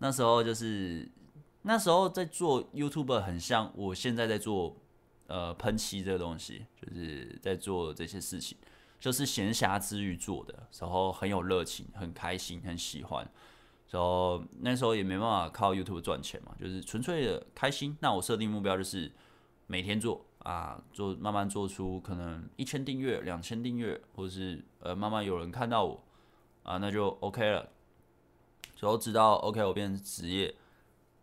[0.00, 1.08] 那时候就是，
[1.62, 4.76] 那时候在做 YouTuber，很像我现在在做，
[5.26, 8.56] 呃，喷漆这个东西，就是在做这些事情，
[8.98, 13.28] 就是闲暇之余做的，然后很有热情，很开心，很喜欢。
[13.90, 17.96] 然后那时候也没办法靠 YouTube 赚钱嘛，就是纯粹的开心。
[18.00, 19.10] 那我设定目标就是
[19.66, 26.02] 每天做啊，做慢慢做出可能一千订阅、两千订阅，或者是呃，慢慢有人看到我。
[26.64, 27.68] 啊，那就 OK 了。
[28.74, 30.52] 之后知道 OK，我变成职业，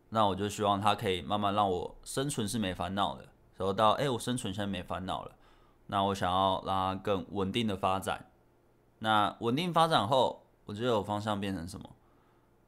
[0.09, 3.27] 那我就希望他可以慢慢让我生存是没烦恼的。
[3.67, 5.35] 得到哎、我生存现在没烦恼了，
[5.87, 8.31] 那我想要让它更稳定的发展。
[8.99, 11.89] 那稳定发展后，我觉得我方向变成什么？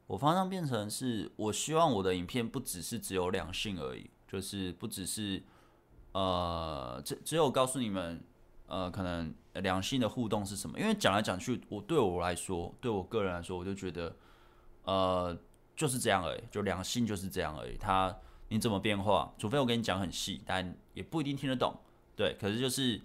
[0.07, 5.43] 我方向变成是我希望我的影片不只是只有两性而已，就是不只是
[6.11, 8.23] 呃，只只有告诉你们。
[8.67, 10.79] 呃，可能两性的互动是什么？
[10.79, 14.15] 因为讲来讲去，我对我来说，对我个人来说，我就觉得，
[14.85, 15.37] 呃，
[15.75, 17.77] 就是这样而已，就两性就是这样而已。
[17.77, 18.17] 他
[18.49, 19.33] 你怎么变化？
[19.37, 21.75] 除非我跟你讲很细，但也不一定听得懂。
[22.15, 23.01] 对，可是就是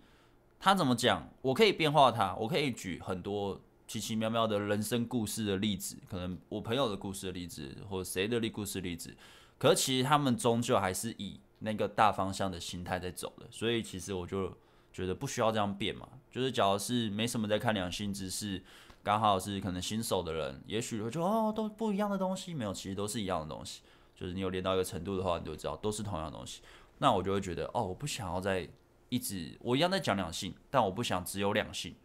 [0.58, 9.16] 他怎么讲，我可以变化他，我可以举很多奇奇妙妙的人生故事的例子，可能我朋友的故事的例子，或者谁的例故事的例子。
[9.58, 14.56] 可是其实他们终究还是以那个大方向的心态在走的，所以其实我就
[14.92, 16.08] 觉得不需要这样变嘛。
[16.30, 18.62] 就是假如是没什么在看两性知识，
[19.02, 23.82] 刚好是可能新手的人，也许会觉得哦，都不一样的东西，没有，其实都是一样的东西。
[24.20, 26.60] 就是你有练到一个程度的话，你就知道都是同样的东西。
[26.98, 28.68] 那我就会觉得哦，我不想要再
[29.08, 31.96] 一直我一样在讲两性，但我不想只有两性，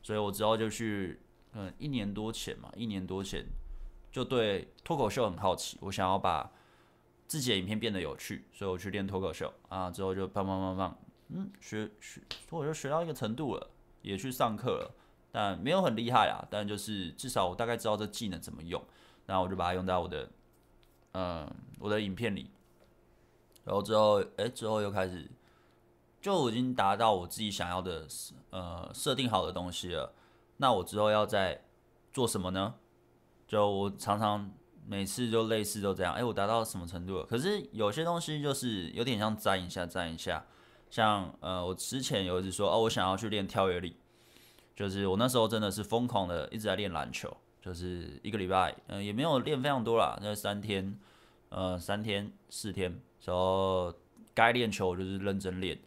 [0.00, 1.20] 所以我之后就去
[1.52, 3.44] 嗯一年多前嘛，一年多前
[4.12, 6.50] 就对脱口秀很好奇，我想要把。
[7.26, 10.98] 自己的影片变得有趣，所以我去练脱口秀啊，之后就棒棒棒棒，
[11.30, 13.70] 嗯，学学，我就学到一个程度了，
[14.02, 14.94] 也去上课了，
[15.32, 18.80] 但没有很厉害啊，但就是至少我大概知道这技能怎么用，
[19.24, 20.30] 然后我就把它用到我的，
[21.14, 21.50] 嗯，
[21.80, 22.50] 我的影片里，
[23.64, 25.28] 然后之后，哎，之后又开始，
[26.20, 28.06] 就已经达到我自己想要的，
[28.50, 30.14] 呃，设定好的东西了，
[30.58, 31.64] 那我之后要再
[32.12, 32.74] 做什么呢？
[33.48, 34.50] 就我常常。
[34.86, 37.24] 每次就类似都这样，哎、我达到什么程度了？
[37.24, 40.44] 可是有些东西就是有点像沾一下沾一下，
[40.90, 43.96] 像呃，我之前有一次说哦，我想要去练跳跃力，
[44.76, 50.94] 就是我那时候真的是疯狂的一直在练篮球，就是一个礼拜，嗯、也没有练非常多啦，那三天，
[51.48, 53.90] 呃，三天四天，然后
[54.34, 55.78] 该练球我就是认真练，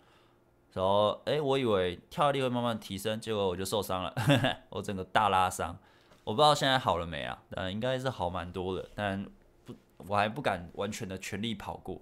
[0.74, 4.12] 然后哎、我以为跳力会慢慢提升，结果我就受伤了，
[4.70, 5.78] 我整个大拉伤。
[6.24, 7.44] 我不知道现在好了没啊？
[7.52, 9.24] 嗯，应该是好蛮多的，但
[9.64, 12.02] 不，我还不敢完全的全力跑过，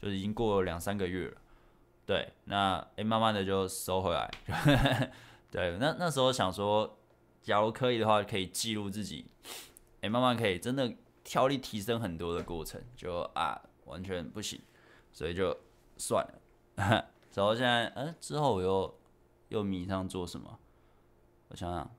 [0.00, 1.36] 就是已经过了两三个月了。
[2.04, 4.28] 对，那诶、欸，慢慢的就收回来。
[5.48, 6.98] 对，那那时候想说，
[7.42, 9.26] 假如可以的话，可以记录自己，
[10.00, 14.60] 诶、欸，慢慢可以真的跳力提升很多的过程，就啊，完全不行，
[15.12, 15.56] 所以就
[15.96, 16.40] 算了。
[17.34, 18.98] 然后现在，嗯、之后我又
[19.48, 20.58] 又迷上做什么？
[21.48, 21.90] 我想想。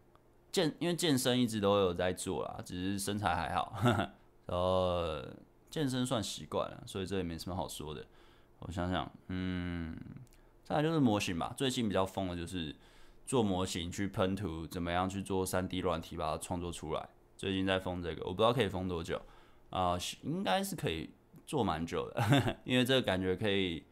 [0.52, 3.74] 健，因为健身一直都有在做啦，只是身材还好，
[4.46, 5.20] 然后
[5.72, 8.06] 健身算习惯了，所以这也没什么好说的。
[8.60, 9.98] 我想想，嗯，
[10.64, 11.52] 再来就是模型吧。
[11.58, 12.76] 最近比较疯的就是
[13.26, 17.10] 做模型去喷涂，怎么样去做 3D 软体把它创作出来。
[17.38, 19.22] 最近在封这个，我不知道可以封多久
[19.70, 21.10] 啊、应该是可以
[21.48, 23.84] 做蛮久的， 因为这个感觉可以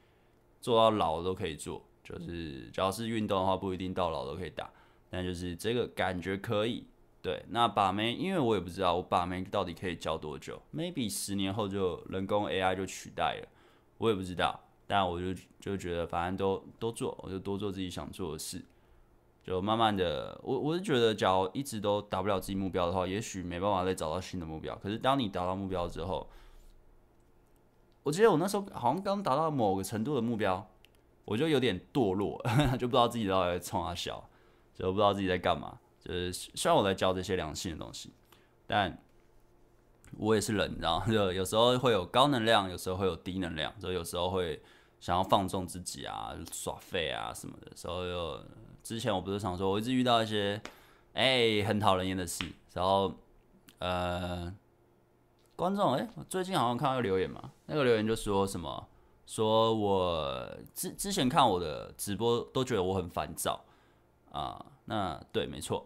[0.60, 4.70] 做到老都可以做，就是只要是运动的话，不一定到老都可以打。
[5.10, 6.86] 但就是这个感觉可以，
[7.22, 7.44] 对。
[7.50, 13.48] 那把妹，因为我也不知道我把妹到底可以教多久，maybe 十年后就人工 AI 就取代了，
[13.98, 14.58] 我也不知道。
[14.88, 18.64] 但我就就觉得反正都都做，我就多做自己想做的事，
[19.44, 24.76] 就慢慢的，我我是觉得，假如一直都达不了自己目标的话，也许没办法再找到新的目标。
[24.76, 26.30] 可是当你达到目标之后，
[28.04, 30.70] 我记得我那时候好像刚达到某个程度的目标，
[31.26, 32.42] 我就有点堕落，
[32.80, 34.28] 就不知道自己到底在冲啊小。
[34.74, 38.12] 就不知道自己在干嘛，就是虽然我在教这些良性的东西，
[38.66, 38.98] 但
[40.18, 41.04] 我也是人，你知道？
[41.06, 44.60] 就有时候会有高能量，有时候会有低能量，就有时候会
[45.00, 47.76] 想要放纵自己啊，耍废啊什么的。
[47.76, 48.44] 时候又
[48.84, 50.62] 之前我不是常说，我一直遇到一些
[51.14, 53.14] 哎、很讨人厌的事，然后
[53.80, 54.54] 呃
[55.56, 58.88] 观众哎、我最近好像看到个留言嘛，那个留言就说什么，
[59.26, 63.64] 说我之之前看我的直播都觉得我很烦躁。
[64.32, 65.86] 啊，那对，没错，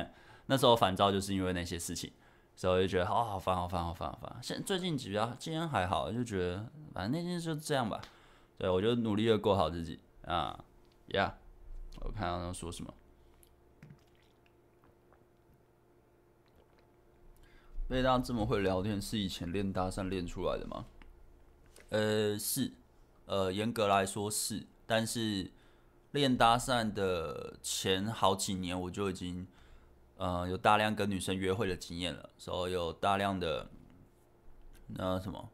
[0.48, 2.12] 那时候烦躁就是因为那些事情，
[2.54, 4.36] 所以我就觉得哦，好烦，好烦，好烦，好烦。
[4.42, 7.98] 现最近比较，今天还好，就觉得反正那天就这样吧。
[8.58, 10.62] 对，我就努力的过好自己啊，
[11.06, 11.45] 呀、yeah，
[12.02, 12.94] 我看到他说什么，
[17.88, 20.86] 贝大这么会聊天，是以前练搭讪练出来的吗？
[21.90, 22.72] 呃，是，
[23.26, 25.50] 呃，严格来说是，但是。
[26.12, 29.46] 练搭讪的前好几年，我就已经，
[30.16, 33.68] 呃，有大量跟女生约会的经验了，所以有大量的，
[34.86, 35.50] 那什么，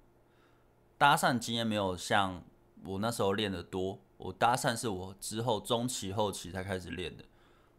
[0.96, 2.44] 搭讪经验没有像
[2.84, 3.98] 我那时候练的多。
[4.22, 7.24] 我搭讪是我之后中期后期才开始练的。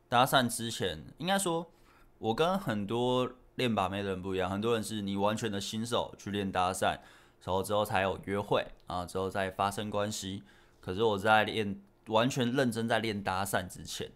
[0.08, 1.72] 搭讪之前，应该说，
[2.20, 6.98] 我跟很多练把妹的人不一样，很多人是你完全的新手去练搭讪，
[7.44, 10.44] 然后之后才有约会啊，之后再发生关系。
[10.80, 11.82] 可是我在练。
[12.08, 14.12] 完全认真在练搭讪之前，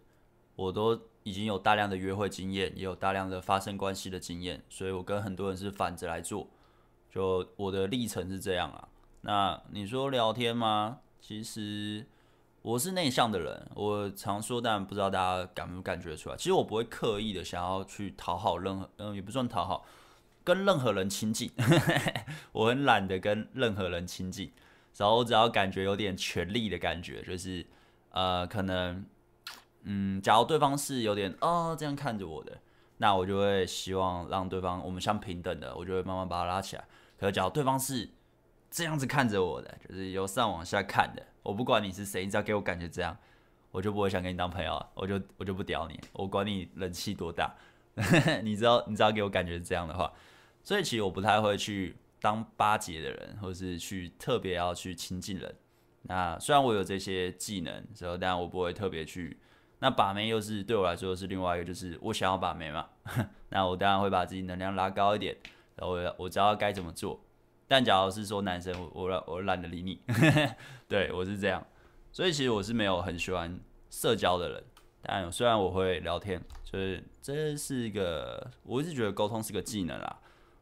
[0.58, 6.50] 我都已经有大量的约会经验，也有大量的发生关系的经验，所以我跟很多人是反着来做，
[7.10, 8.90] 就我的历程是这样啊。
[9.22, 11.00] 那你说聊天吗？
[11.22, 12.06] 其实
[12.68, 16.36] 我是内向的人，我常说，但不知道大家感不感觉出来。
[16.36, 19.86] 其实我不会刻意的想要去讨好任何，嗯，也不算讨好，
[20.44, 21.50] 跟任何人亲近，
[22.52, 24.52] 我很懒得跟任何人亲近，
[24.98, 27.66] 然后我只要感觉有点权力的感觉，就是。
[28.10, 29.06] 呃，可能，
[29.84, 32.58] 嗯，假如对方是有点哦这样看着我的，
[32.98, 36.84] 那我就会希望让对方我们像平等的，我就会慢慢把他拉起来。
[37.18, 38.10] 可是假如对方是
[38.70, 41.24] 这样子看着我的，就是由上往下看的。
[41.44, 43.18] 我不管你是谁，你只要给我感觉这样，
[43.72, 46.00] 我就不会想跟你当朋友，我就我就不屌你。
[46.14, 47.56] 我管你人气多大，
[48.44, 50.12] 你知道，你只要给我感觉是这样的话，
[50.64, 55.56] 所以其实我不太会去当巴结的人，或是去特别要去亲近人。
[56.04, 59.38] 那虽然我有这些技能，之后，但我不会特别去。
[59.80, 62.88] 那把妹又是对我来说是另外一个，就是我想要把妹嘛。
[63.50, 65.38] 那我当然会把自己能量拉高一点，
[65.76, 67.20] 然后我我知道该怎么做。
[67.68, 70.00] 但假如是说男生，我我我懒得理你。
[70.88, 71.66] 对我是这样，
[72.12, 73.60] 所以其实我是没有很喜欢
[73.90, 74.64] 社交的人。
[75.02, 80.20] 但虽然我会聊天，就是这是一个，我一直觉得沟通是个技能啦，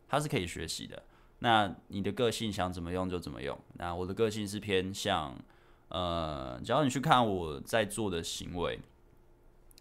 [0.07, 1.01] 它是可以学习的。
[1.39, 3.57] 那你的个性想怎么用就怎么用。
[3.75, 5.35] 那我的个性是偏向，
[5.89, 8.79] 呃，只要你去看我在做的行为，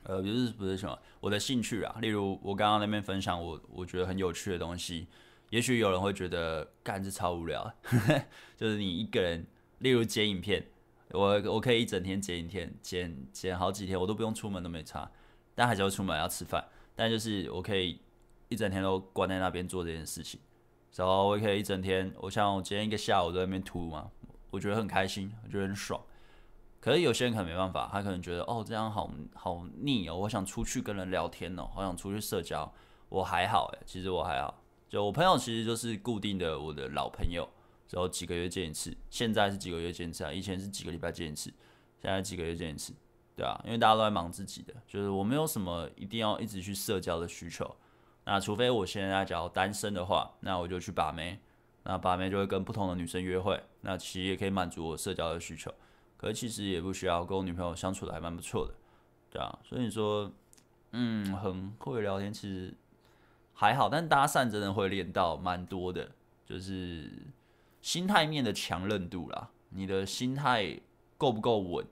[0.04, 5.06] 呃，不是不是什么，我的兴趣啊，例如我刚刚那边分享我我觉得很有趣的东西，
[5.54, 7.72] 也许有人会觉得干这超无聊，
[8.58, 9.46] 就是你一个人，
[9.78, 10.66] 例如剪影片，
[11.10, 15.08] 我我可以一整天剪影片，剪剪好几天，我都不用出门都没差，
[15.54, 18.00] 但还是要出门要吃饭，但就是我可以
[18.48, 20.40] 一整天都关在那边做这件事情。
[20.96, 24.10] 然后我可以一整天，我像我今天一个下午都在那边涂嘛，
[24.50, 26.02] 我觉得很开心，我觉得很爽。
[26.80, 32.74] 可是有些人可能没办法，他可能觉得哦这样好好腻哦，我想出去跟人聊天哦，好想出去社交。
[33.08, 34.63] 我还好诶，其实我还好。
[34.94, 37.48] 就我朋友其实就是固定的我的老朋友，
[37.90, 38.96] 然后几个月见一次。
[39.10, 40.32] 现在是几个月见一次啊？
[40.32, 41.52] 以前是几个礼拜见一次，
[42.00, 42.92] 现在几个月见一次，
[43.34, 47.74] 对啊，因为大家都在忙自己的，就是我没有什么一定要一直去社交的需求。
[48.24, 51.40] 那除非我现在假如单身的话，那我就去把妹，
[51.82, 55.74] 那把妹就会跟不同的女生约会，那其实也可以满足我社交的需求。
[56.16, 58.72] 可是其实也不需要，跟我女朋友相处的还蛮不错的，
[59.28, 59.58] 对啊。
[59.64, 60.30] 所以说，
[60.92, 62.72] 嗯，很会聊天，其实
[63.54, 66.10] 还好，但搭讪真的会练到蛮多的，
[66.44, 67.10] 就是
[67.80, 69.50] 心态面的强韧度啦。
[69.70, 70.78] 你的心态
[71.16, 71.86] 够不够稳？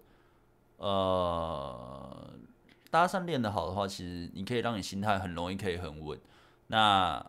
[0.76, 2.28] 呃。
[2.90, 6.20] 搭讪练得好的话，其实你可以让你心态很容易可以很稳。
[6.66, 7.24] 那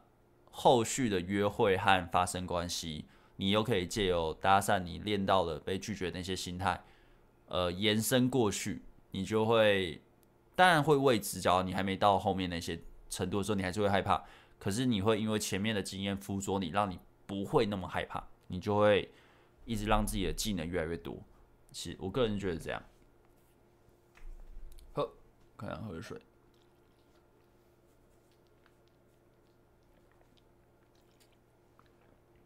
[0.51, 3.05] 后续的约会和发生关系，
[3.37, 6.83] 你又可以借由搭讪你练到的被拒绝那些心态，
[7.47, 8.81] 呃，延伸过去，
[9.11, 10.01] 你就会
[10.53, 12.77] 当然会未知，假如你还没到后面那些
[13.13, 14.23] 程度的时候，你还是会害怕。
[14.59, 19.11] 可是你会因为前面的经验辅佐你，让你不会那么害怕，你就会
[19.65, 21.17] 一直让自己的技能越来越多。
[21.71, 22.81] 其实我个人觉得这样。
[24.93, 25.13] 喝
[25.57, 26.21] 看看喝水。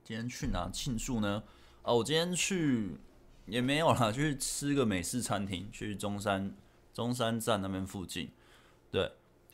[0.03, 1.43] 今天去哪庆祝呢？
[1.83, 2.97] 哦，我今天去
[3.45, 6.55] 也没有啦，去吃个美式餐厅，去中山
[6.93, 8.31] 中山站那边附近。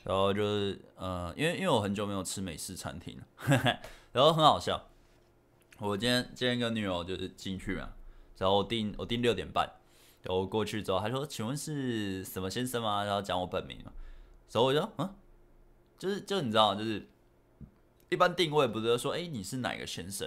[0.03, 3.25] 然后就是呃，因为因为我很久没有吃美式餐厅了，
[4.11, 4.89] 然后很好笑。
[5.79, 7.89] 我今天今天跟女友就是进去嘛，
[8.37, 9.69] 然后我订我订六点半。
[10.25, 13.91] 我过去之后，他说：“请问是什么先生吗？”然后讲我本名嘛，
[14.47, 15.15] 所以我就嗯，
[15.97, 17.05] 就是就你知道，就是
[18.09, 20.25] 一般定位不是说，哎，你是哪个先生？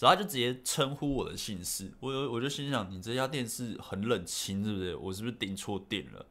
[0.00, 4.96] 然后他就直接称呼我的姓氏，我我就心想，你这家店是很冷清，是不是？
[4.96, 6.26] 我是不是订错店了？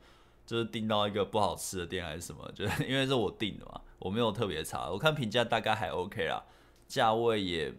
[0.49, 2.51] 就是订到一个不好吃的店还是什么？
[2.55, 6.43] 就是因为是我订的嘛，我没有特别查，我看评价大概还 OK 啦，
[6.87, 7.71] 价位也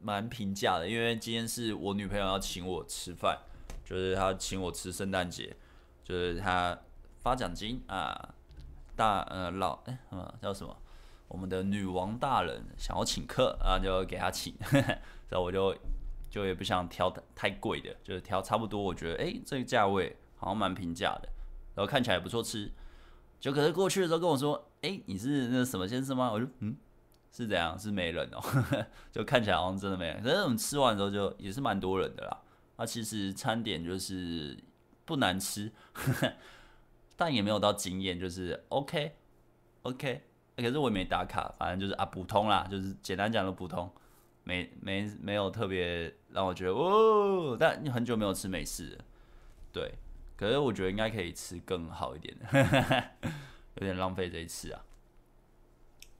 [0.00, 3.38] 蛮平价的，因为今天是我女朋友要请我吃饭。
[3.84, 5.54] 就是她请我吃圣诞节，
[6.02, 6.76] 就是她
[7.18, 8.34] 发奖金啊，
[8.96, 10.74] 大呃老哎什么叫什么？
[11.28, 14.88] 我们的女王大人想要请客啊，就给他请，呵呵，
[15.28, 15.76] 然后我就
[16.30, 21.28] 就也不想挑太贵的，就是挑差不多，我觉得哎这个价位好像蛮平价的，
[21.76, 22.68] 然后看起来也不错吃，
[23.38, 26.32] 就可是过去的时候跟我说，哎你是那什么先生吗？
[26.32, 26.76] 我说嗯
[27.30, 28.42] 是这样，是没人哦，
[29.12, 32.42] 就看起来好像真的没人，可是我们吃完之后就也是蛮多人的啦。
[32.76, 34.56] 它、啊、其实餐点就是
[35.04, 35.70] 不难吃，
[37.14, 39.14] 但也没有到惊艳，就是 OK
[39.82, 40.22] OK。
[40.56, 43.92] 可是我也没打卡，反正就是啊普通啦，就是简单讲的普通，
[44.44, 47.54] 没没没有特别让我觉得哦。
[47.60, 49.04] 但你很久没有吃美式了，
[49.70, 49.94] 对。
[50.36, 53.04] 可是我觉得应该可以吃更好一点的，呵呵，
[53.76, 54.84] 有点浪费这一次啊。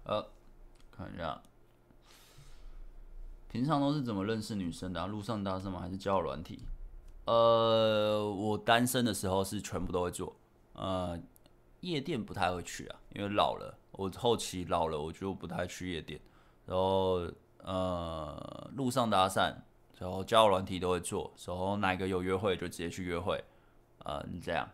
[0.04, 0.26] 呃，
[0.90, 1.42] 看一下。
[3.48, 5.06] 平常都是怎么认识女生的啊？
[5.06, 5.80] 路上搭讪吗？
[5.80, 6.60] 还是交友软体？
[7.26, 10.34] 呃，我单身的时候是全部都会做。
[10.74, 11.18] 呃，
[11.80, 13.78] 夜店不太会去啊，因为老了。
[13.92, 16.20] 我后期老了，我就不太去夜店。
[16.66, 19.54] 然后呃，路上搭讪，
[19.98, 21.32] 然后交友软体都会做。
[21.46, 23.42] 然后哪个有约会就直接去约会。
[24.06, 24.68] 呃，你这样。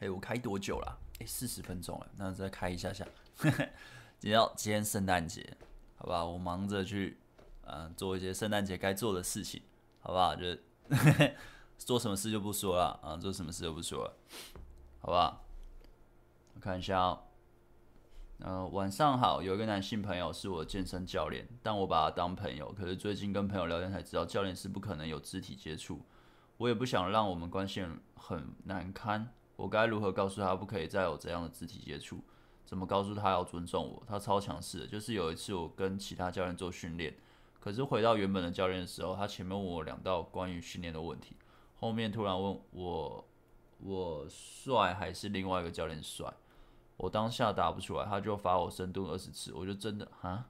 [0.00, 0.98] 哎，我开多久了？
[1.20, 3.06] 哎，四十分钟了，那再开一下下。
[4.18, 5.58] 今天要今天圣诞节，
[5.96, 6.24] 好不好？
[6.24, 7.18] 我忙着去，
[7.66, 9.60] 嗯、做一些圣诞节该做的事情，
[10.00, 10.34] 好不好？
[10.34, 10.56] 就
[11.76, 14.16] 做什么事就不说了啊，做什么事就不说了，
[15.00, 15.44] 好不好？
[16.54, 17.20] 我看一下。
[18.40, 19.42] 呃，晚上好。
[19.42, 22.72] 有一个男性朋友是我健身教练，但我把他当朋友。
[22.72, 26.00] 可是最近跟朋友聊天才知道，教练是不可能有肢体接触。
[26.56, 27.84] 我也不想让我们关系
[28.14, 29.34] 很难堪。
[29.56, 32.22] 我该如何告诉他不可以再有这样的肢体接触？
[32.64, 34.02] 怎么告诉他要尊重我？
[34.06, 34.86] 他超强势的。
[34.86, 37.16] 就是有一次我跟其他教练做训练，
[37.58, 41.34] 可是回到原本的教练的时候，他前面问我两道关于训练的问题，
[41.80, 43.28] 后面突然问我
[43.80, 46.32] 我帅还是另外一个教练帅？
[46.98, 50.46] 我当下答不出来，他就罚我深蹲二十次，我就真的啊，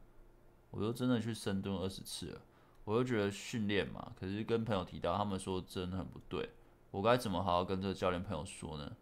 [0.71, 2.41] 我就真的去深蹲二十次了，
[2.85, 6.49] 我就觉得训练嘛，可是跟朋友提到，他们说真的很不对，
[6.91, 8.97] 我该怎么好好跟这个教练朋友说呢？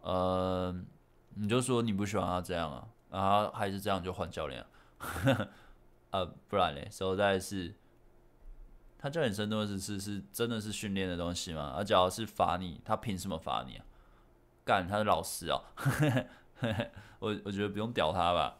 [0.00, 0.84] 呃，
[1.34, 4.68] 你就说你不喜欢他这样啊，然后还是这样就换教练啊，
[6.10, 7.72] 呃，不然嘞，实在是，
[8.98, 11.74] 他叫你深蹲二十次是真的是训练的东西吗？
[11.76, 13.84] 而假如是罚你，他凭什么罚你啊？
[14.64, 15.62] 干，他是老师哦，
[17.18, 18.58] 我我觉得不用屌他吧，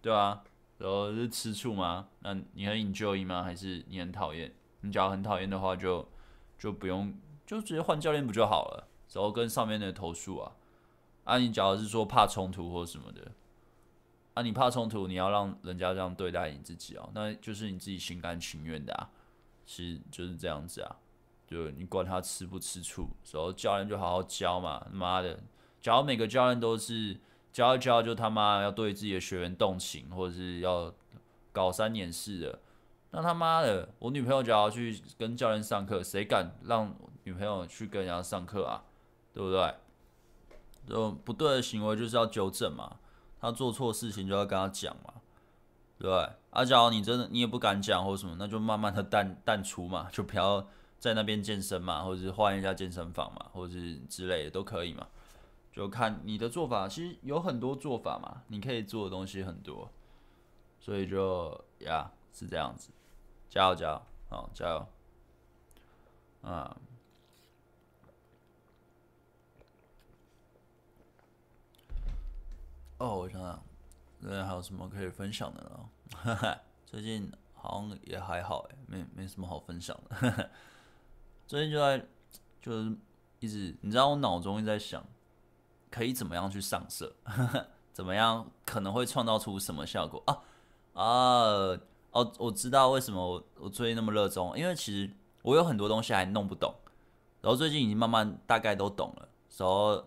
[0.00, 0.42] 对啊，
[0.78, 2.08] 然后是吃醋吗？
[2.20, 3.42] 那你很 enjoy 吗？
[3.42, 4.54] 还是你很讨厌？
[4.80, 6.08] 你假如很讨厌的话就，就
[6.58, 7.14] 就不用，
[7.46, 8.88] 就直接换教练不就好了？
[9.12, 10.52] 然后跟上面的投诉啊，
[11.24, 13.30] 啊，你假如是说怕冲突或什么的，
[14.34, 19.10] 啊，你怕冲突，你要让人家这样对待你自己哦，那就是你自己心甘情愿的啊，
[19.64, 20.96] 其实就是这样子啊。
[21.54, 24.84] 就你管他吃不吃醋，然后教练就好好教嘛。
[24.90, 25.38] 妈的，
[25.80, 27.16] 假如每个教练都是
[27.52, 30.92] 教一教就他妈要对自己的学员动情，或者是要
[31.52, 32.58] 搞三年式的，
[33.12, 36.92] 那他妈的，我女朋友只要去跟教练上课，谁敢让
[37.22, 38.82] 女朋友去跟人家上课啊？
[39.32, 39.74] 对不对？
[40.88, 42.96] 就不对的行为就是要纠正嘛，
[43.40, 45.14] 他做错事情就要跟他讲嘛，
[45.98, 46.30] 对不对？
[46.50, 50.66] 啊，假如你真的你也不敢讲或什么，那就慢慢的淡淡出嘛，就不要。
[51.04, 55.06] 在那边健身嘛，或者是换一家健身房嘛，或者是之类的都可以嘛，
[55.70, 56.88] 就看你的做法。
[56.88, 59.90] 其实有很多做法嘛，你可以做的东西很多，
[60.80, 62.88] 所以就呀是这样子，
[63.50, 64.86] 加油加油，好加油，
[66.42, 66.74] 嗯，
[72.96, 73.62] 哦，我想想，
[74.20, 75.62] 那还有什么可以分享的
[76.24, 76.58] 呢？
[76.86, 80.50] 最近好像也还好哎，没没什么好分享的。
[81.46, 82.02] 最近就在，
[82.62, 82.96] 就是
[83.38, 85.04] 一直，你知道我脑中一直在想，
[85.90, 87.14] 可以怎么样去上色，
[87.92, 90.42] 怎么样可能会创造出什么效果啊
[90.94, 91.04] 啊
[92.12, 96.74] 哦，我知道为什么我我最近那么热衷，因为其实我有很多东西还弄不懂，
[97.42, 99.28] 然后最近已经慢慢大概都懂了，
[99.58, 100.02] 然后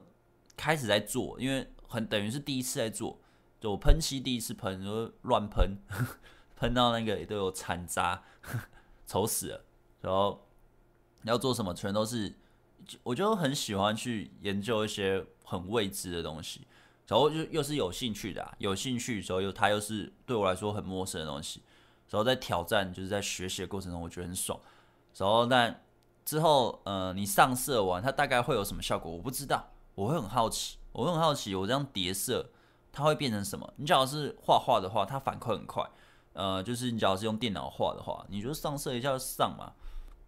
[0.56, 3.20] 开始在做，因为很等于是第一次在做，
[3.60, 5.78] 就我喷漆第一次喷，就乱喷，
[6.58, 8.24] 喷到那个也都有残渣，
[9.06, 9.64] 丑死了，
[10.02, 10.47] 然后。
[11.24, 12.34] 要做什么，全都是，
[13.04, 16.68] 我就很喜欢去研究一些很未知的东西，
[17.08, 21.62] 然后就又是有兴趣的啊，有兴趣的时候又它又是对我来说很陌生的东西，
[22.10, 24.60] 然后在挑战就是在学习的过程中，我觉得很爽。
[25.18, 25.84] 然后但
[26.24, 29.12] 之后，呃，你上色完，它大概会有什么效果？
[29.12, 32.50] 我不知道，我会很好奇，我会很好奇，我这样叠色，
[32.92, 33.74] 它会变成什么？
[33.78, 35.90] 你只要是画画的话，它反馈很快，
[36.34, 39.74] 呃，就是你只要是用电脑画的话，你就上色一下就上嘛。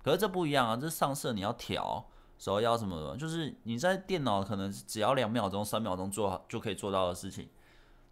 [0.01, 2.05] 可是这不一样啊，这上色你要调，
[2.37, 7.49] 时候要什么的，就是你在电脑可能只要两秒钟、三秒钟做好就可以做到的事情，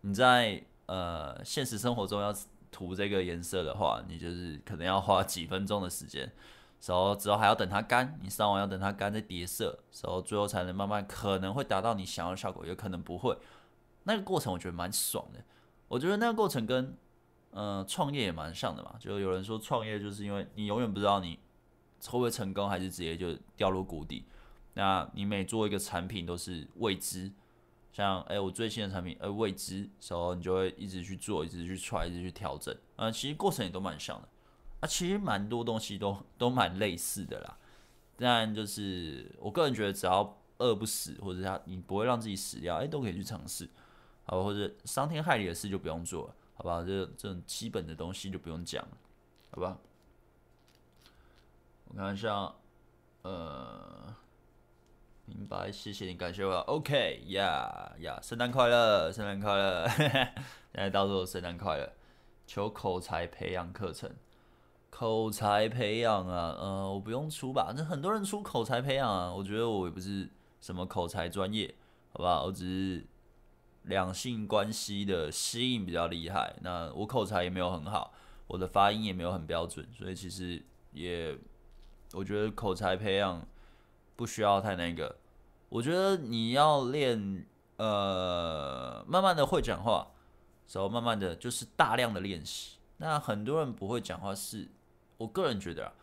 [0.02, 2.34] 你在呃现实生活中要
[2.70, 6.30] 涂这个颜色的话，你就是可能要花几分钟的时间，
[6.86, 13.38] 然后之后还要等它干，你上完要等它干再叠色，然后最后才能慢慢可能会达到你想要的效果，有可能不会。
[14.04, 15.40] 那个过程我觉得蛮爽的，
[15.88, 16.98] 我觉得那个过程跟
[17.52, 21.40] 呃创业也蛮像的嘛，就有人说创业就是因为你永远不知道你。
[22.06, 24.26] 会不会成功，还是直接就掉入谷底？
[24.74, 27.32] 那你每做一个产品都是未知，
[27.91, 32.76] 像哎、我最新的产品，呃，未知，时候你就会一直去做，一直去 try，一直去调整。
[32.95, 34.30] 啊，其实过程也都蛮像的。
[34.82, 37.58] 啊，其实蛮多东西都都蛮类似的啦。
[38.16, 43.68] 但就是我个人觉得，只要饿不死，或者他你不会让自己死掉，哎、都可以去尝试。
[44.26, 46.84] 好，或者伤天害理的事就不用做了，好不好？
[46.84, 48.98] 这这种基本的东西就不用讲了，
[49.50, 49.80] 好吧？
[51.90, 52.54] 我看一下，
[53.24, 54.14] 呃，
[55.26, 56.54] 明白，谢谢你，感谢我。
[56.62, 60.34] OK，呀呀，圣诞快乐，圣诞快乐，现
[60.74, 61.94] 在到时候圣诞快乐。
[62.46, 64.10] 求口才培养课程，
[64.90, 67.74] 口才培养啊，呃，我不用出吧？
[67.76, 70.30] 那很多人出口才培养啊，我觉得我也不是
[70.62, 71.76] 什么口才专业，
[72.14, 72.46] 好不好？
[72.46, 73.06] 我只是
[73.84, 76.56] 两性关系的吸引比较厉害。
[76.62, 78.14] 那我口才也没有很好，
[78.48, 80.64] 我的发音也没有很标准，所以其实
[80.94, 81.38] 也
[82.14, 83.45] 我觉得口才培养
[84.16, 85.16] 不需要太那个。
[85.70, 87.45] 我觉得你要练，
[87.76, 90.08] 呃，慢慢的会讲话，
[90.72, 92.78] 然后慢慢的就是大量的练习。
[92.97, 94.70] 那很多人不会讲话是，
[95.18, 95.93] 我个人觉得啊，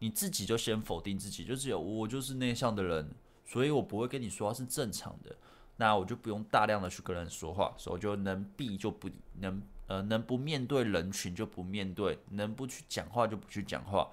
[0.00, 3.10] 你自己就先否定自己，就是有我就是内向的人，
[3.44, 5.34] 所以我不会跟你说话是正常的。
[5.78, 14.08] 那我就不用大量的去跟人说话，所以就能避就不能，呃，能不面对人群就不面对，能不去讲话就不去讲话。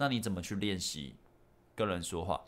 [0.00, 1.14] 那你怎么去练习
[1.74, 2.40] 跟人说话，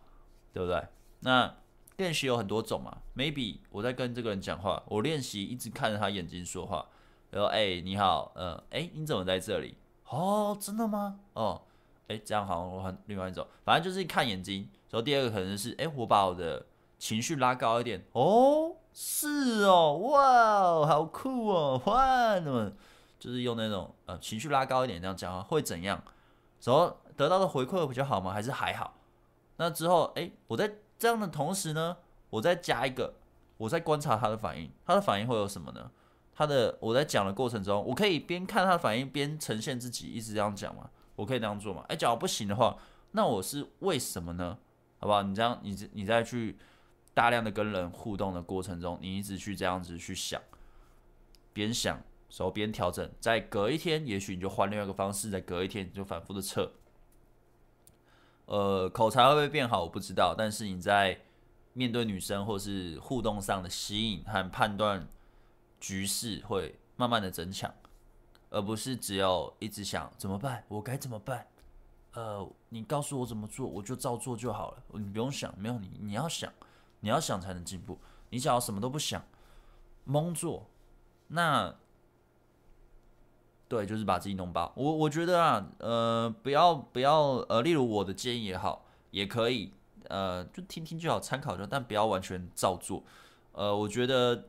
[0.55, 0.82] 对不对？
[1.20, 1.55] 那
[1.98, 6.86] 练习有很多种嘛，maybe 我在跟这个人讲话，我练习一直看着他眼睛说话。
[7.30, 9.76] 然后，哎，你好，嗯，哎，你怎么在这里？
[10.09, 11.20] 哦，真的吗？
[11.34, 11.61] 哦，
[12.09, 14.66] 哎，这样好像我很另外一种，反正就是看眼睛。
[14.88, 16.64] 然后第二个可能是，哎，我把我的
[16.98, 18.03] 情绪拉高一点。
[18.12, 22.72] 哦，是哦，哇，好酷哦，哇，那么
[23.18, 26.03] 就是用那种呃情绪拉高一点这样讲话会怎样？
[26.64, 28.33] 然后得到的回馈会比较好吗？
[28.33, 28.95] 还是还好？
[29.57, 31.97] 那之后，哎，我在这样的同时呢，
[32.31, 33.15] 我再加一个，
[33.57, 35.91] 我在观察他的反应，他的反应会有什么呢？
[36.35, 40.91] 他的我在讲的过程中，我可以边看他的反应边呈现自己，一直这样讲吗？
[41.15, 41.85] 我可以这样做吗？
[41.89, 42.77] 哎，假如不行的话，
[43.13, 44.59] 那我是为什么呢？
[44.99, 45.23] 好不好？
[45.23, 46.57] 你这样，你你再去
[47.13, 50.41] 大量的跟人互动的过程中，你一直去这样子去想，
[51.53, 56.73] 边想，然后边调整，再隔一天，也许你就换另外一个方式，再隔一天你就反复的测。
[58.53, 59.82] 呃，口才会不会变好？
[59.82, 61.18] 我不知道，但是你在
[61.72, 65.09] 面对女生或是互动上的吸引和判断。
[65.80, 67.68] 局势会慢慢的增强，
[68.50, 71.44] 而不是只有一直想怎么办，我该怎么办？
[72.12, 74.82] 呃，你告诉我怎么做，我就照做就好了。
[74.92, 76.53] 你不用想，没有你，你要想，
[77.00, 77.98] 你要想才能进步。
[78.30, 79.20] 你只要什么都不想，
[80.05, 80.64] 蒙做，
[81.26, 81.74] 那
[83.73, 84.70] 对，就是把自己弄爆。
[84.77, 89.73] 我我觉得啊，呃，不要不要，呃，例如我的建议也好，也可以，
[90.09, 93.03] 呃，就听听就好，参考就好，但不要完全照做。
[93.53, 94.49] 呃，我觉得。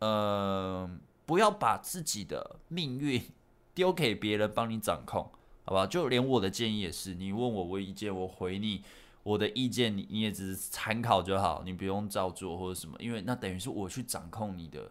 [0.00, 0.88] 呃，
[1.26, 3.20] 不要把自己的命运
[3.74, 5.28] 丢给别人帮你掌控，
[5.64, 5.84] 好吧？
[5.84, 8.84] 就连我的建议也是，你问我我意见，我回你
[9.24, 14.88] 我的意见，你你也只是参考就好，你不用照做或者什么，因为那等于是我去掌控你的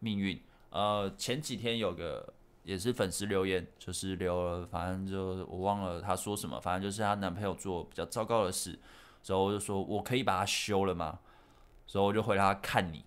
[0.00, 0.38] 命运。
[0.68, 2.30] 呃，前几天有个
[2.62, 8.78] 也是粉丝留言，就是留了，反正就我忘了他说什么，反正就是她男朋友做比较糟糕的事，
[9.22, 11.18] 所以我就说我可以把他休了吗？
[11.86, 13.04] 所以我就回他看你。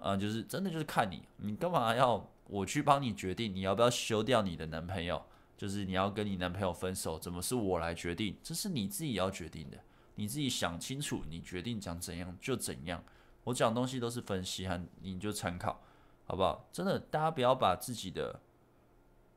[0.00, 5.22] 嗯，就是真的就是看你，你干嘛要我去帮你决定你要不要休掉你的男朋友？
[5.56, 8.34] 就是你要跟你男朋友分手，怎么是我来决定？
[8.42, 9.76] 这是你自己要决定的，
[10.14, 13.04] 你自己想清楚，你决定讲怎样就怎样。
[13.44, 15.82] 我讲东西都是分析和你就参考，
[16.26, 16.66] 好不好？
[16.72, 18.40] 真的，大家不要把自己的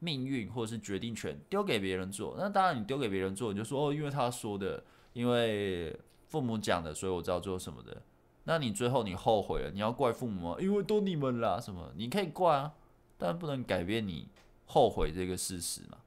[0.04, 2.36] 命运或者是决定权丢给别人做。
[2.38, 4.84] 那当然，你丢给别人做，你就说哦，因为他说的，
[5.14, 5.98] 因为
[6.28, 8.02] 父母讲的，所以我知道做什么的。
[8.44, 10.58] 那你最后你后悔了，你要怪父母吗？
[10.60, 11.94] 因为都你们啦，什么？
[11.96, 12.74] 你可以怪啊，
[13.18, 14.28] 但不能改变你
[14.66, 16.00] 后悔这个事实嘛，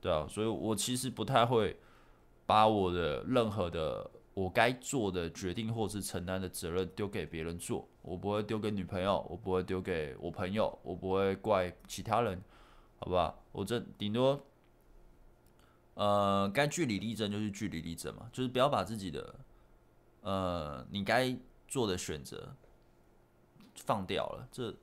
[0.00, 1.78] 对啊，所以我其实不太会
[2.44, 12.40] 把我的任何的我该做的决定或是承担的责任丢给别人做，我不会丢给女朋友，我不会丢给我朋友，我不会怪其他人，
[12.98, 13.42] 好不好？
[13.52, 14.44] 我这顶多，
[15.94, 19.34] 呃，该据理力争就是据理力争嘛，就是不要把自己的，
[20.22, 21.36] 呃，你该。
[21.70, 22.56] 做的选择
[23.74, 24.74] 放掉了，这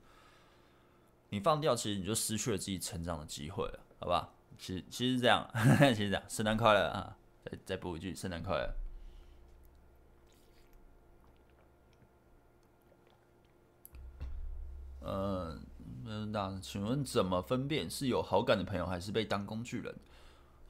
[1.30, 4.30] 你放掉，其实你就失去了自己成长的机会了，好吧？
[4.56, 5.50] 其实其实是这样，
[5.92, 7.16] 其实这样，圣诞快乐啊！
[7.44, 8.74] 再再补一句，圣诞快乐。
[15.00, 15.60] 嗯，
[16.08, 19.94] 嗯那请问怎么分辨是有好感的朋友，还是被当工具人？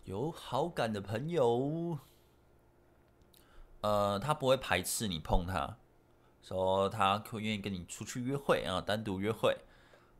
[0.04, 1.98] 有好感的朋友，
[3.82, 5.76] 呃，他不会排斥你碰他。
[6.42, 9.58] 说他会愿意跟你出去约会啊，单独约会，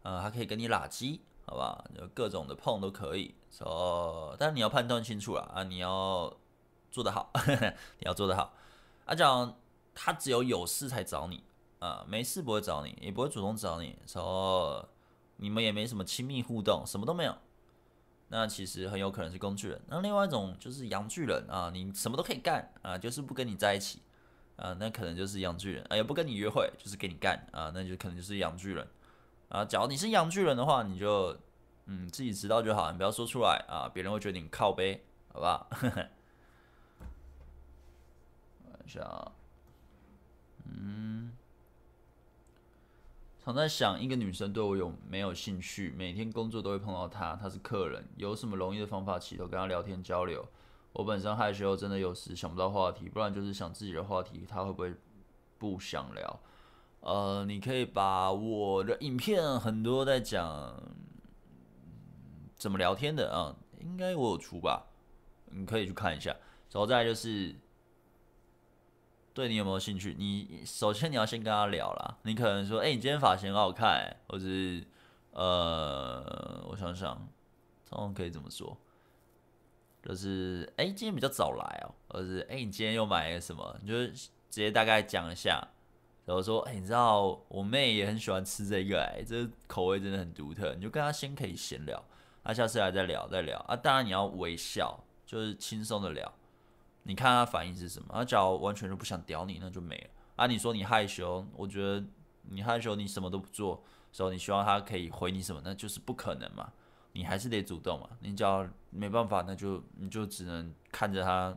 [0.02, 1.84] 啊，他可以跟你拉鸡，好吧？
[1.94, 3.32] 就各种的碰都可以。
[3.48, 6.36] 说，但是你要判断清楚了啊，你要
[6.90, 7.30] 做得好，
[8.00, 8.52] 你要做得好。
[9.04, 9.56] 啊，讲
[9.94, 11.44] 他只有有事才找你
[11.78, 13.96] 啊，没事不会找你，也不会主动找你。
[14.04, 14.88] 说
[15.36, 17.36] 你们也没什么亲密互动，什么都没有，
[18.28, 19.80] 那其实很有可能是工具人。
[19.88, 24.00] 那另外一种就是阳巨人啊，你什么都可以干啊，就是不跟你在一起。
[24.56, 28.88] 啊，那可能就是阳巨人，啊，也不跟你约会，就是给你干啊，那就可能就是阳巨人
[29.50, 29.62] 啊。
[29.62, 31.38] 假如你是阳巨人的话，你就
[31.84, 35.66] 嗯自己知道就好，你不要说出来啊，别人会觉得你靠背，好不好？
[35.70, 36.10] 看
[38.82, 39.32] 一下，
[40.64, 41.32] 嗯，
[43.46, 45.94] 常在想，一个女生对我有没有兴趣？
[45.96, 50.44] 每天工作都会碰到她，她是客人，有什么容易的方法起头跟她聊天交流？
[50.92, 54.92] 我本身害羞，真的有时想不到话题，不然就是想自己的话题，她会不会
[55.58, 56.40] 不想聊？
[56.98, 60.74] 呃，你可以把我的影片很多在讲
[62.56, 64.86] 怎么聊天的啊，应该我有出吧？
[65.52, 66.30] 你可以去看一下。
[66.72, 67.54] 然后再就是。
[69.36, 70.16] 对你有没有兴趣？
[70.18, 72.16] 你首先你要先跟他聊啦。
[72.22, 74.82] 你可能说，哎、你今天发型很好看，欸，或者是，
[75.32, 77.14] 呃，我想想，
[77.86, 78.74] 通常可以怎么说？
[80.02, 83.78] 就是，哎、今天比较早来哦，或者是，哎、你今天又买了什么？
[83.82, 85.68] 你就直接大概讲一下。
[86.24, 90.74] 然后说，哎、你知道我妹也很喜欢吃这个，哎，这口味真的很独特。
[90.74, 92.02] 你就跟他先可以闲聊，
[92.42, 93.76] 那下次来再聊再聊啊。
[93.76, 96.32] 当然你要微笑，就是轻松的聊。
[97.06, 98.08] 你看他反应是什么？
[98.12, 100.10] 他假如完全就不想屌你，那就没了。
[100.34, 102.04] 啊，你说你害羞，我觉得
[102.42, 103.82] 你害羞，你什么都不做，
[104.12, 105.62] 时候你希望他可以回你什么？
[105.64, 106.72] 那就是不可能嘛。
[107.12, 108.10] 你还是得主动嘛。
[108.20, 111.56] 你只要没办法，那就你就只能看着他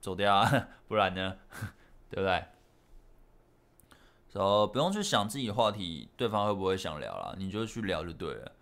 [0.00, 1.36] 走掉啊， 不然呢，
[2.10, 2.44] 对不对？
[4.28, 8.52] 所以不用去想自己话题，对方会不会想聊了，你就去聊就对了。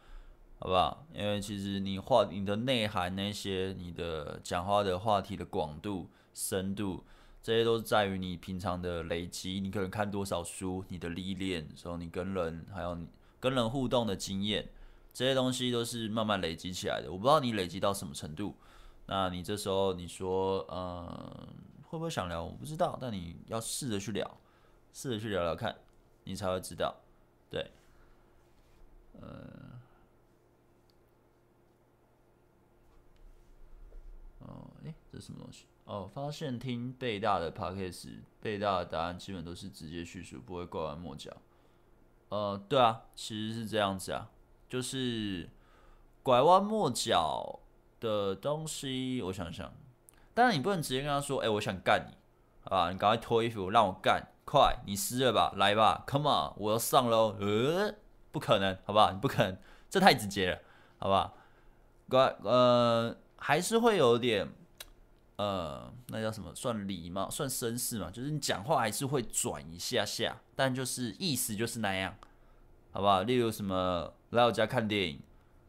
[0.60, 1.06] 好不好？
[1.14, 7.04] 因为其实你话你的内涵那些，你的讲话的话题的广度、深度，
[7.40, 9.60] 这些都是在于你平常的累积。
[9.60, 13.06] 你可能看多少书，你的历练，时候你跟人还有你
[13.38, 14.68] 跟人互动的经验，
[15.14, 17.10] 这些东西都是慢慢累积起来的。
[17.10, 18.56] 我不知道你累积到什么程度，
[19.06, 21.46] 那你这时候你说，嗯，
[21.84, 22.42] 会不会想聊？
[22.42, 24.28] 我不知道，但你要试着去聊，
[24.92, 25.76] 试着去聊聊看，
[26.24, 26.96] 你才会知道。
[27.48, 27.70] 对，
[29.22, 29.78] 嗯。
[34.40, 35.64] 哦，诶，这什么东西？
[35.84, 38.10] 哦，发现听贝大的 podcast，
[38.42, 41.34] 贝大的答案基本都是直接叙述，不会拐弯抹角。
[42.28, 44.30] 呃，对啊，其实是这样子啊，
[44.68, 45.48] 就是
[46.22, 47.60] 拐弯抹角
[48.00, 49.72] 的东西，我想想。
[50.34, 52.14] 当然，你不能直接跟他说，哎，我想干你，
[52.64, 52.90] 好吧？
[52.92, 55.54] 你赶快脱衣服让我干，快，你湿了吧？
[55.56, 57.34] 来吧，come on，我要上喽。
[57.40, 57.94] 呃，
[58.30, 59.10] 不可能，好不好？
[59.10, 60.58] 你不可能，这太直接了，
[60.98, 61.34] 好不好？
[62.10, 63.16] 乖，呃。
[63.40, 64.52] 还是会有点，
[65.38, 66.52] 呃，那叫什么？
[66.52, 68.10] 算礼貌，算绅士嘛。
[68.10, 72.12] 就是你讲话还是会转一下下，但就是意思就是那样，
[72.90, 73.22] 好不好？
[73.22, 75.20] 例如什么来我家看电影，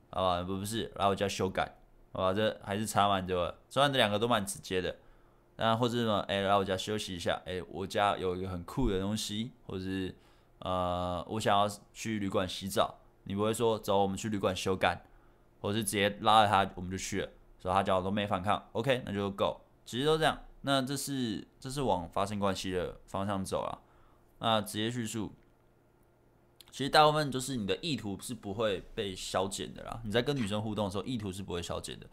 [0.10, 0.42] 好吧？
[0.42, 1.78] 不不是来我家修改，
[2.12, 2.34] 好吧？
[2.34, 3.60] 这还是差蛮多的。
[3.70, 4.96] 虽然这两个都蛮直接的，
[5.56, 10.16] 然后或者什么，哎，来我家休息一下，哎，我家有一个很酷的东西，或者是
[10.62, 12.96] 呃，我想要去旅馆洗澡，
[13.26, 15.06] 你不会说走，我们去旅馆修改，
[15.62, 17.30] 或是直接拉着他我们就去了。
[17.60, 19.60] 所以他讲都没反抗，OK，那就够。
[19.86, 23.82] 其实都这样，那这是这是往发生关系的方向走啊。
[24.40, 25.34] 那直接叙述，
[26.72, 30.00] 其实大部分就是你的意图是不会被消减的啦。
[30.06, 32.08] 你在跟女生互动的时候，意图是不会消减的，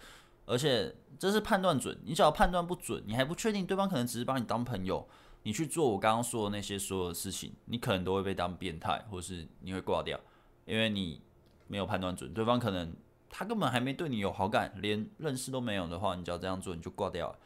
[0.46, 1.96] 而且这是判断准。
[2.04, 5.06] 你只要判断不准，你还不确定对方可能只是把你当朋友，
[5.44, 10.18] 你去做我刚刚说的那些所有的事情，你可能都会被当变态，或是你会挂掉，
[10.64, 11.20] 因为你
[11.68, 12.92] 没有判断准，对方可能。
[13.38, 17.38] 他根本还没对你有好感，连认识都没有的话，你只要这样做，你就挂掉了。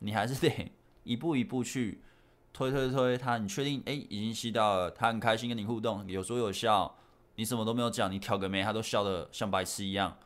[0.00, 0.72] 你还是得
[1.04, 2.02] 一步一步去
[2.52, 3.38] 推推推他。
[3.38, 6.98] 你确定哎、已经吸到了，他很开心跟你互动，有说有笑，
[7.36, 10.18] 你什么都没有讲，你挑个眉，他都笑得像白痴一样。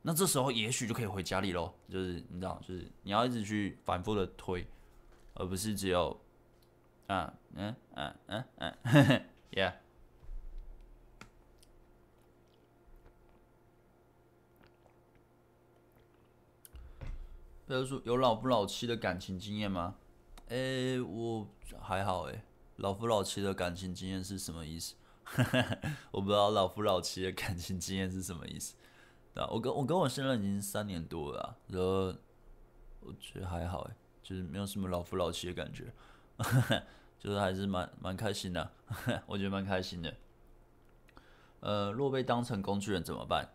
[0.00, 1.74] 那这时候也许就可以回家里喽。
[1.90, 4.66] 就是你知道，就是你要一直去反复的推，
[5.34, 6.18] 而不是只有
[7.08, 8.74] 啊嗯嗯嗯嗯
[9.52, 9.74] ，yeah。
[17.66, 19.96] 比如说有老夫老妻的感情经验吗？
[20.48, 21.48] 诶、我
[21.80, 22.42] 还好诶。
[22.76, 24.94] 老夫老妻的感情经验是什么意思？
[26.12, 28.76] 我不知道老夫老妻的感情经验是什么意思。
[29.34, 32.14] 对啊，我跟我跟我现任已经三年多了，然后
[33.00, 35.92] 我觉得还好诶，就是没有什么老夫老妻的感觉，
[37.18, 38.70] 就是还是蛮蛮开心的，
[39.26, 40.14] 我觉得蛮开心的。
[41.60, 43.48] 呃，若被当成工具人怎么办？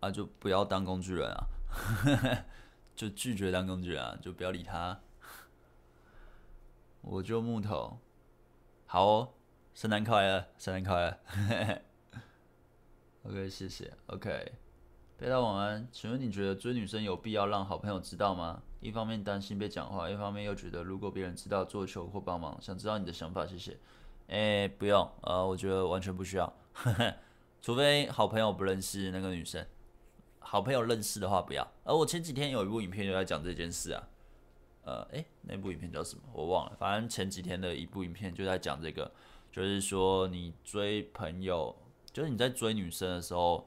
[0.00, 1.44] 啊，就不要当工具人啊。
[2.94, 5.00] 就拒绝当工具人啊，就不要理他。
[7.00, 7.98] 我就木头，
[8.86, 9.28] 好哦，
[9.74, 11.82] 圣诞快乐，圣诞快乐。
[13.24, 13.92] OK，谢谢。
[14.06, 14.52] OK，
[15.16, 18.62] 贝大晚安，请问你觉得追女生有必要让好朋友知道吗？
[18.80, 23.78] 一方面担心被讲话，一方面又觉得如果别人知道做球或帮忙，想知道你的想法，谢谢。
[24.28, 26.52] 哎、不用，呃，我觉得完全不需要，
[27.60, 29.66] 除非好朋友不认识那个女生。
[30.44, 31.66] 好朋友认识的话不要。
[31.84, 34.08] 而我前几天有一部影片就在讲这件事啊，
[34.84, 36.22] 呃，诶，那部影片叫什么？
[36.32, 36.76] 我忘了。
[36.78, 39.10] 反正前几天的一部影片就在讲这个，
[39.50, 41.76] 就是说你追朋友，
[42.12, 43.66] 就是你在追女生的时候，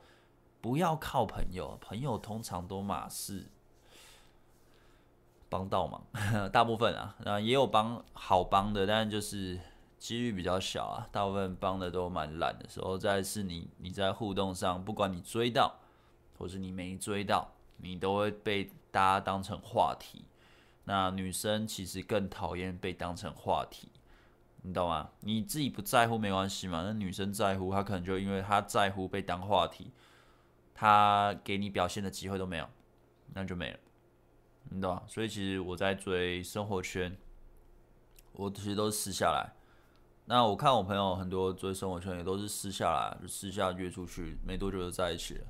[0.61, 3.45] 不要靠朋友，朋友通常都马是
[5.49, 6.03] 帮倒忙，
[6.51, 9.59] 大部分啊，那也有帮好帮的，但就是
[9.97, 12.97] 几率比较小啊，大部分帮的都蛮懒的时候。
[12.97, 15.73] 再是你你在互动上，不管你追到，
[16.37, 20.25] 或是你没追到，你都会被大家当成话题。
[20.85, 23.89] 那女生其实更讨厌被当成话题，
[24.61, 25.09] 你懂吗？
[25.21, 29.91] 你自己不在乎没关系嘛，那女生在乎，她可能就因为她在乎被当话题，
[30.75, 32.69] 她给你表现的机会都没有，
[33.33, 33.79] 那就没了，
[34.69, 35.01] 你懂吗？
[35.07, 37.17] 所以其实我在追生活圈，
[38.33, 39.53] 我其实都是私下来。
[40.25, 45.45] 那我看我朋友很多追生活圈也都是私下来，就私下约出去，没多久就在一起了，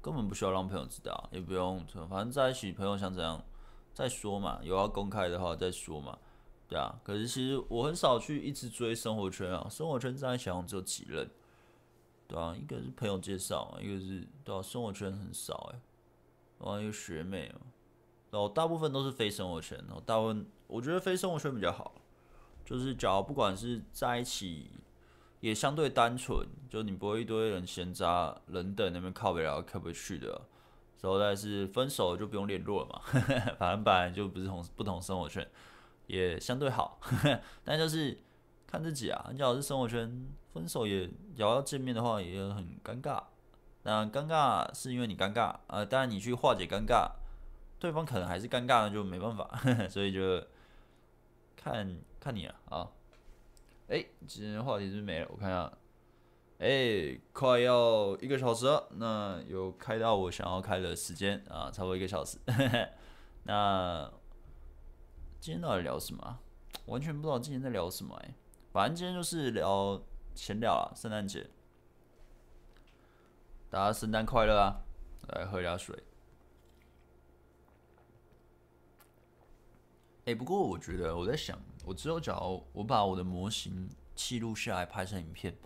[0.00, 3.44] 根本不需要让朋友知道，也不用，反正在一起，朋友想怎样。
[3.92, 6.16] 再说嘛，有要公开的话再说嘛，
[6.68, 6.98] 对啊。
[7.02, 11.28] 可是其实我很少去一直追生活圈啊，生活圈在想只有几任，
[12.28, 15.80] 对啊，一个是朋友介绍，一个是对啊，生活圈很少哎，
[16.60, 17.60] 然后一个学妹嘛，
[18.30, 21.92] 然后大部分都是非生活圈，然后大部分我觉得非生活圈比较好，
[22.64, 24.70] 就是假如不管是在一起，
[25.40, 30.40] 也相对单纯，就你不会一堆人闲杂人等那边靠不了靠不去的啊。
[30.98, 33.00] 之后再是分手就不用联络了嘛，
[33.58, 35.48] 反正本来就不是同不同生活圈，
[36.06, 37.00] 也相对好，
[37.64, 38.18] 但就是
[38.66, 39.30] 看自己啊。
[39.32, 43.22] 你要是生活圈分手也，假如要见面的话也很尴尬。
[43.82, 47.10] 那尴尬是因为你尴尬，呃，当然你去化解尴尬，
[47.78, 50.44] 对方可能还是尴尬，那就没办法， 所以就
[51.56, 52.86] 看看你了啊。
[53.90, 55.26] 哎、今天话题是不是没了？
[55.30, 55.72] 我看一下。
[56.60, 62.38] 哎、快要一个小时了，那有开到我想要开的时间啊，差不多一个小时。
[63.42, 64.08] 那
[65.40, 66.38] 今天到底聊什么？
[66.86, 68.34] 完全不知道今天在聊什么哎、
[68.72, 70.00] 反正今天就是聊
[70.36, 71.50] 闲聊啊，圣诞节，
[73.70, 74.84] 大家圣诞快乐啊！
[75.30, 76.00] 来喝一下水。
[80.34, 85.56] 不过我觉得我在想，我之后假如我把我的模型记录下来，拍成影片。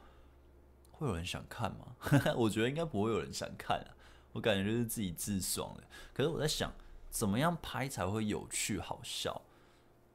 [0.93, 1.97] 会有人想看吗？
[2.39, 3.91] 我觉得应该不会有人想看啊。
[4.33, 5.83] 我感觉就是自己自爽的。
[6.13, 6.73] 可是我在想，
[7.11, 9.43] 怎么样拍才会有趣好笑？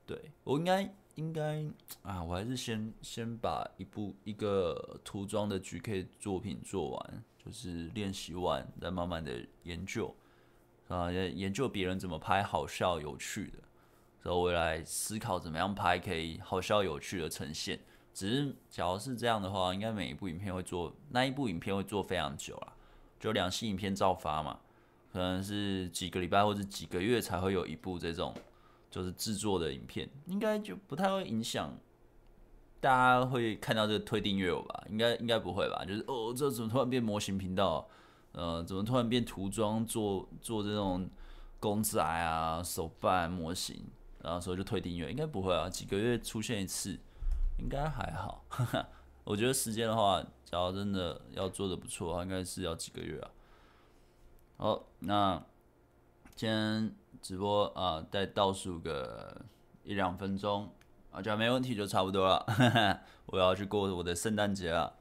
[0.05, 1.63] 对，我应该应该
[2.01, 10.15] 啊，我还是先先把一部一个涂装的 GK 作品做完，就是练习完，再慢慢的研究
[10.87, 13.59] 啊，研究别人怎么拍好笑有趣的，
[14.22, 17.80] 然后我来思考怎么样拍可以好笑有趣的呈现。
[18.13, 22.74] 只是，假如是这样的话，应该每一部影片会做那一部影片会做非常久啦，
[23.20, 24.59] 就两期影片照发嘛，
[25.13, 28.34] 可能是几个礼拜或者几个月才会有一部这种
[28.89, 31.74] 就是制作的影片，应该就不太会影响
[32.82, 34.84] 大家会看到这个推订阅我吧？
[34.89, 35.86] 应该应该不会吧？
[35.86, 37.88] 就是哦，这怎么突然变模型频道？
[38.32, 41.09] 呃，怎么突然变涂装做做这种
[41.59, 43.84] 公仔啊、手办模型，
[44.24, 45.09] 然后所以就退订阅？
[45.09, 46.99] 应该不会啊，几个月出现一次。
[47.61, 48.45] 应该还好，
[49.26, 53.32] 我觉得时间的话，假如真的要做的不错的话，应该是要几个月啊。
[54.55, 55.43] 好，那
[56.36, 59.41] 今天直播啊，再倒数个
[59.84, 60.74] 一两分钟
[61.11, 62.45] 啊，只要没问题就差不多了。
[63.28, 64.95] 我要去过我的圣诞节了，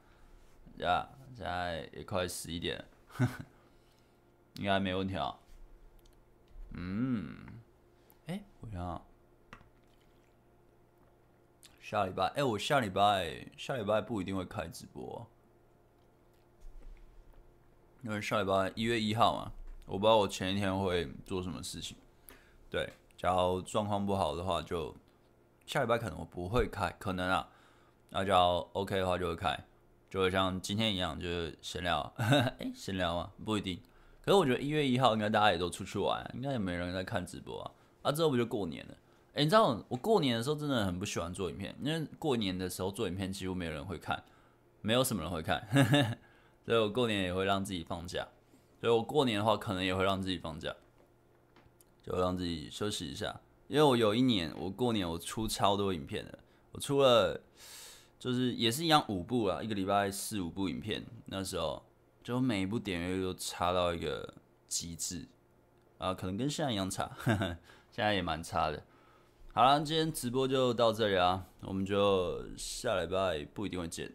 [0.78, 2.84] 呀，现在也快十一点，
[4.58, 5.38] 应该没问题啊。
[6.72, 7.57] 嗯，
[8.60, 9.02] 我想。
[11.80, 15.26] 下礼拜，哎、我下礼拜下礼拜不一定会开直播，
[18.02, 19.52] 因为下礼拜一月一号嘛，
[19.86, 21.96] 我不知道我前一天会做什么事情。
[22.68, 24.94] 对，假如状况不好的话，就
[25.64, 27.48] 下礼拜可能我不会开，可能啊，
[28.10, 29.58] 那假如 OK 的话就会开，
[30.10, 32.02] 就会像今天一样，就是闲聊。
[32.18, 33.32] 哎，闲聊吗？
[33.46, 33.80] 不一定。
[34.20, 37.70] 可是我觉得一月一号应该大家也都出去玩，应该也没人在看直播啊。
[38.08, 38.94] 啊，之后不就过年了？
[39.34, 44.24] 欸、你知道我过年的时候真的很不喜欢做影片，因为过年的时候做影片几乎没有人会看，
[44.80, 45.62] 没有什么人会看，
[46.64, 48.26] 所以我过年也会让自己放假，
[48.80, 50.74] 所以我过年的话可能也会让自己放假，
[52.02, 53.38] 就让自己休息一下。
[53.68, 56.38] 因为我有一年我过年我出超多影片的，
[56.72, 57.38] 我出了
[58.18, 61.84] 就是也是一样五部啊，一个礼拜四五部影片，那时候
[62.24, 64.34] 就每一部点阅都差到一个
[64.66, 65.28] 极致
[65.98, 67.10] 啊，可能跟现在一样差，
[67.98, 68.80] 现在也蛮差的。
[69.52, 74.08] 好了，今天直播就到这里啊，我们就下礼拜不一定会见。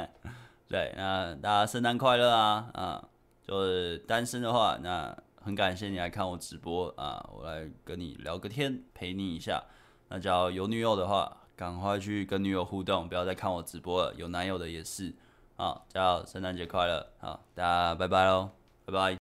[0.66, 3.08] 对，那大家圣诞快乐啊啊！
[3.46, 9.62] 就是单身的话，那很感谢你来看我直播啊，我来跟你聊个天，陪你一下。
[10.08, 14.14] 那假如有女友的话，赶快去跟女友互动，不要再看我直播了。
[14.14, 15.14] 有男友的也是，
[15.56, 18.52] 好，叫圣诞节快乐，好，大家拜拜喽，
[18.86, 19.14] 拜拜。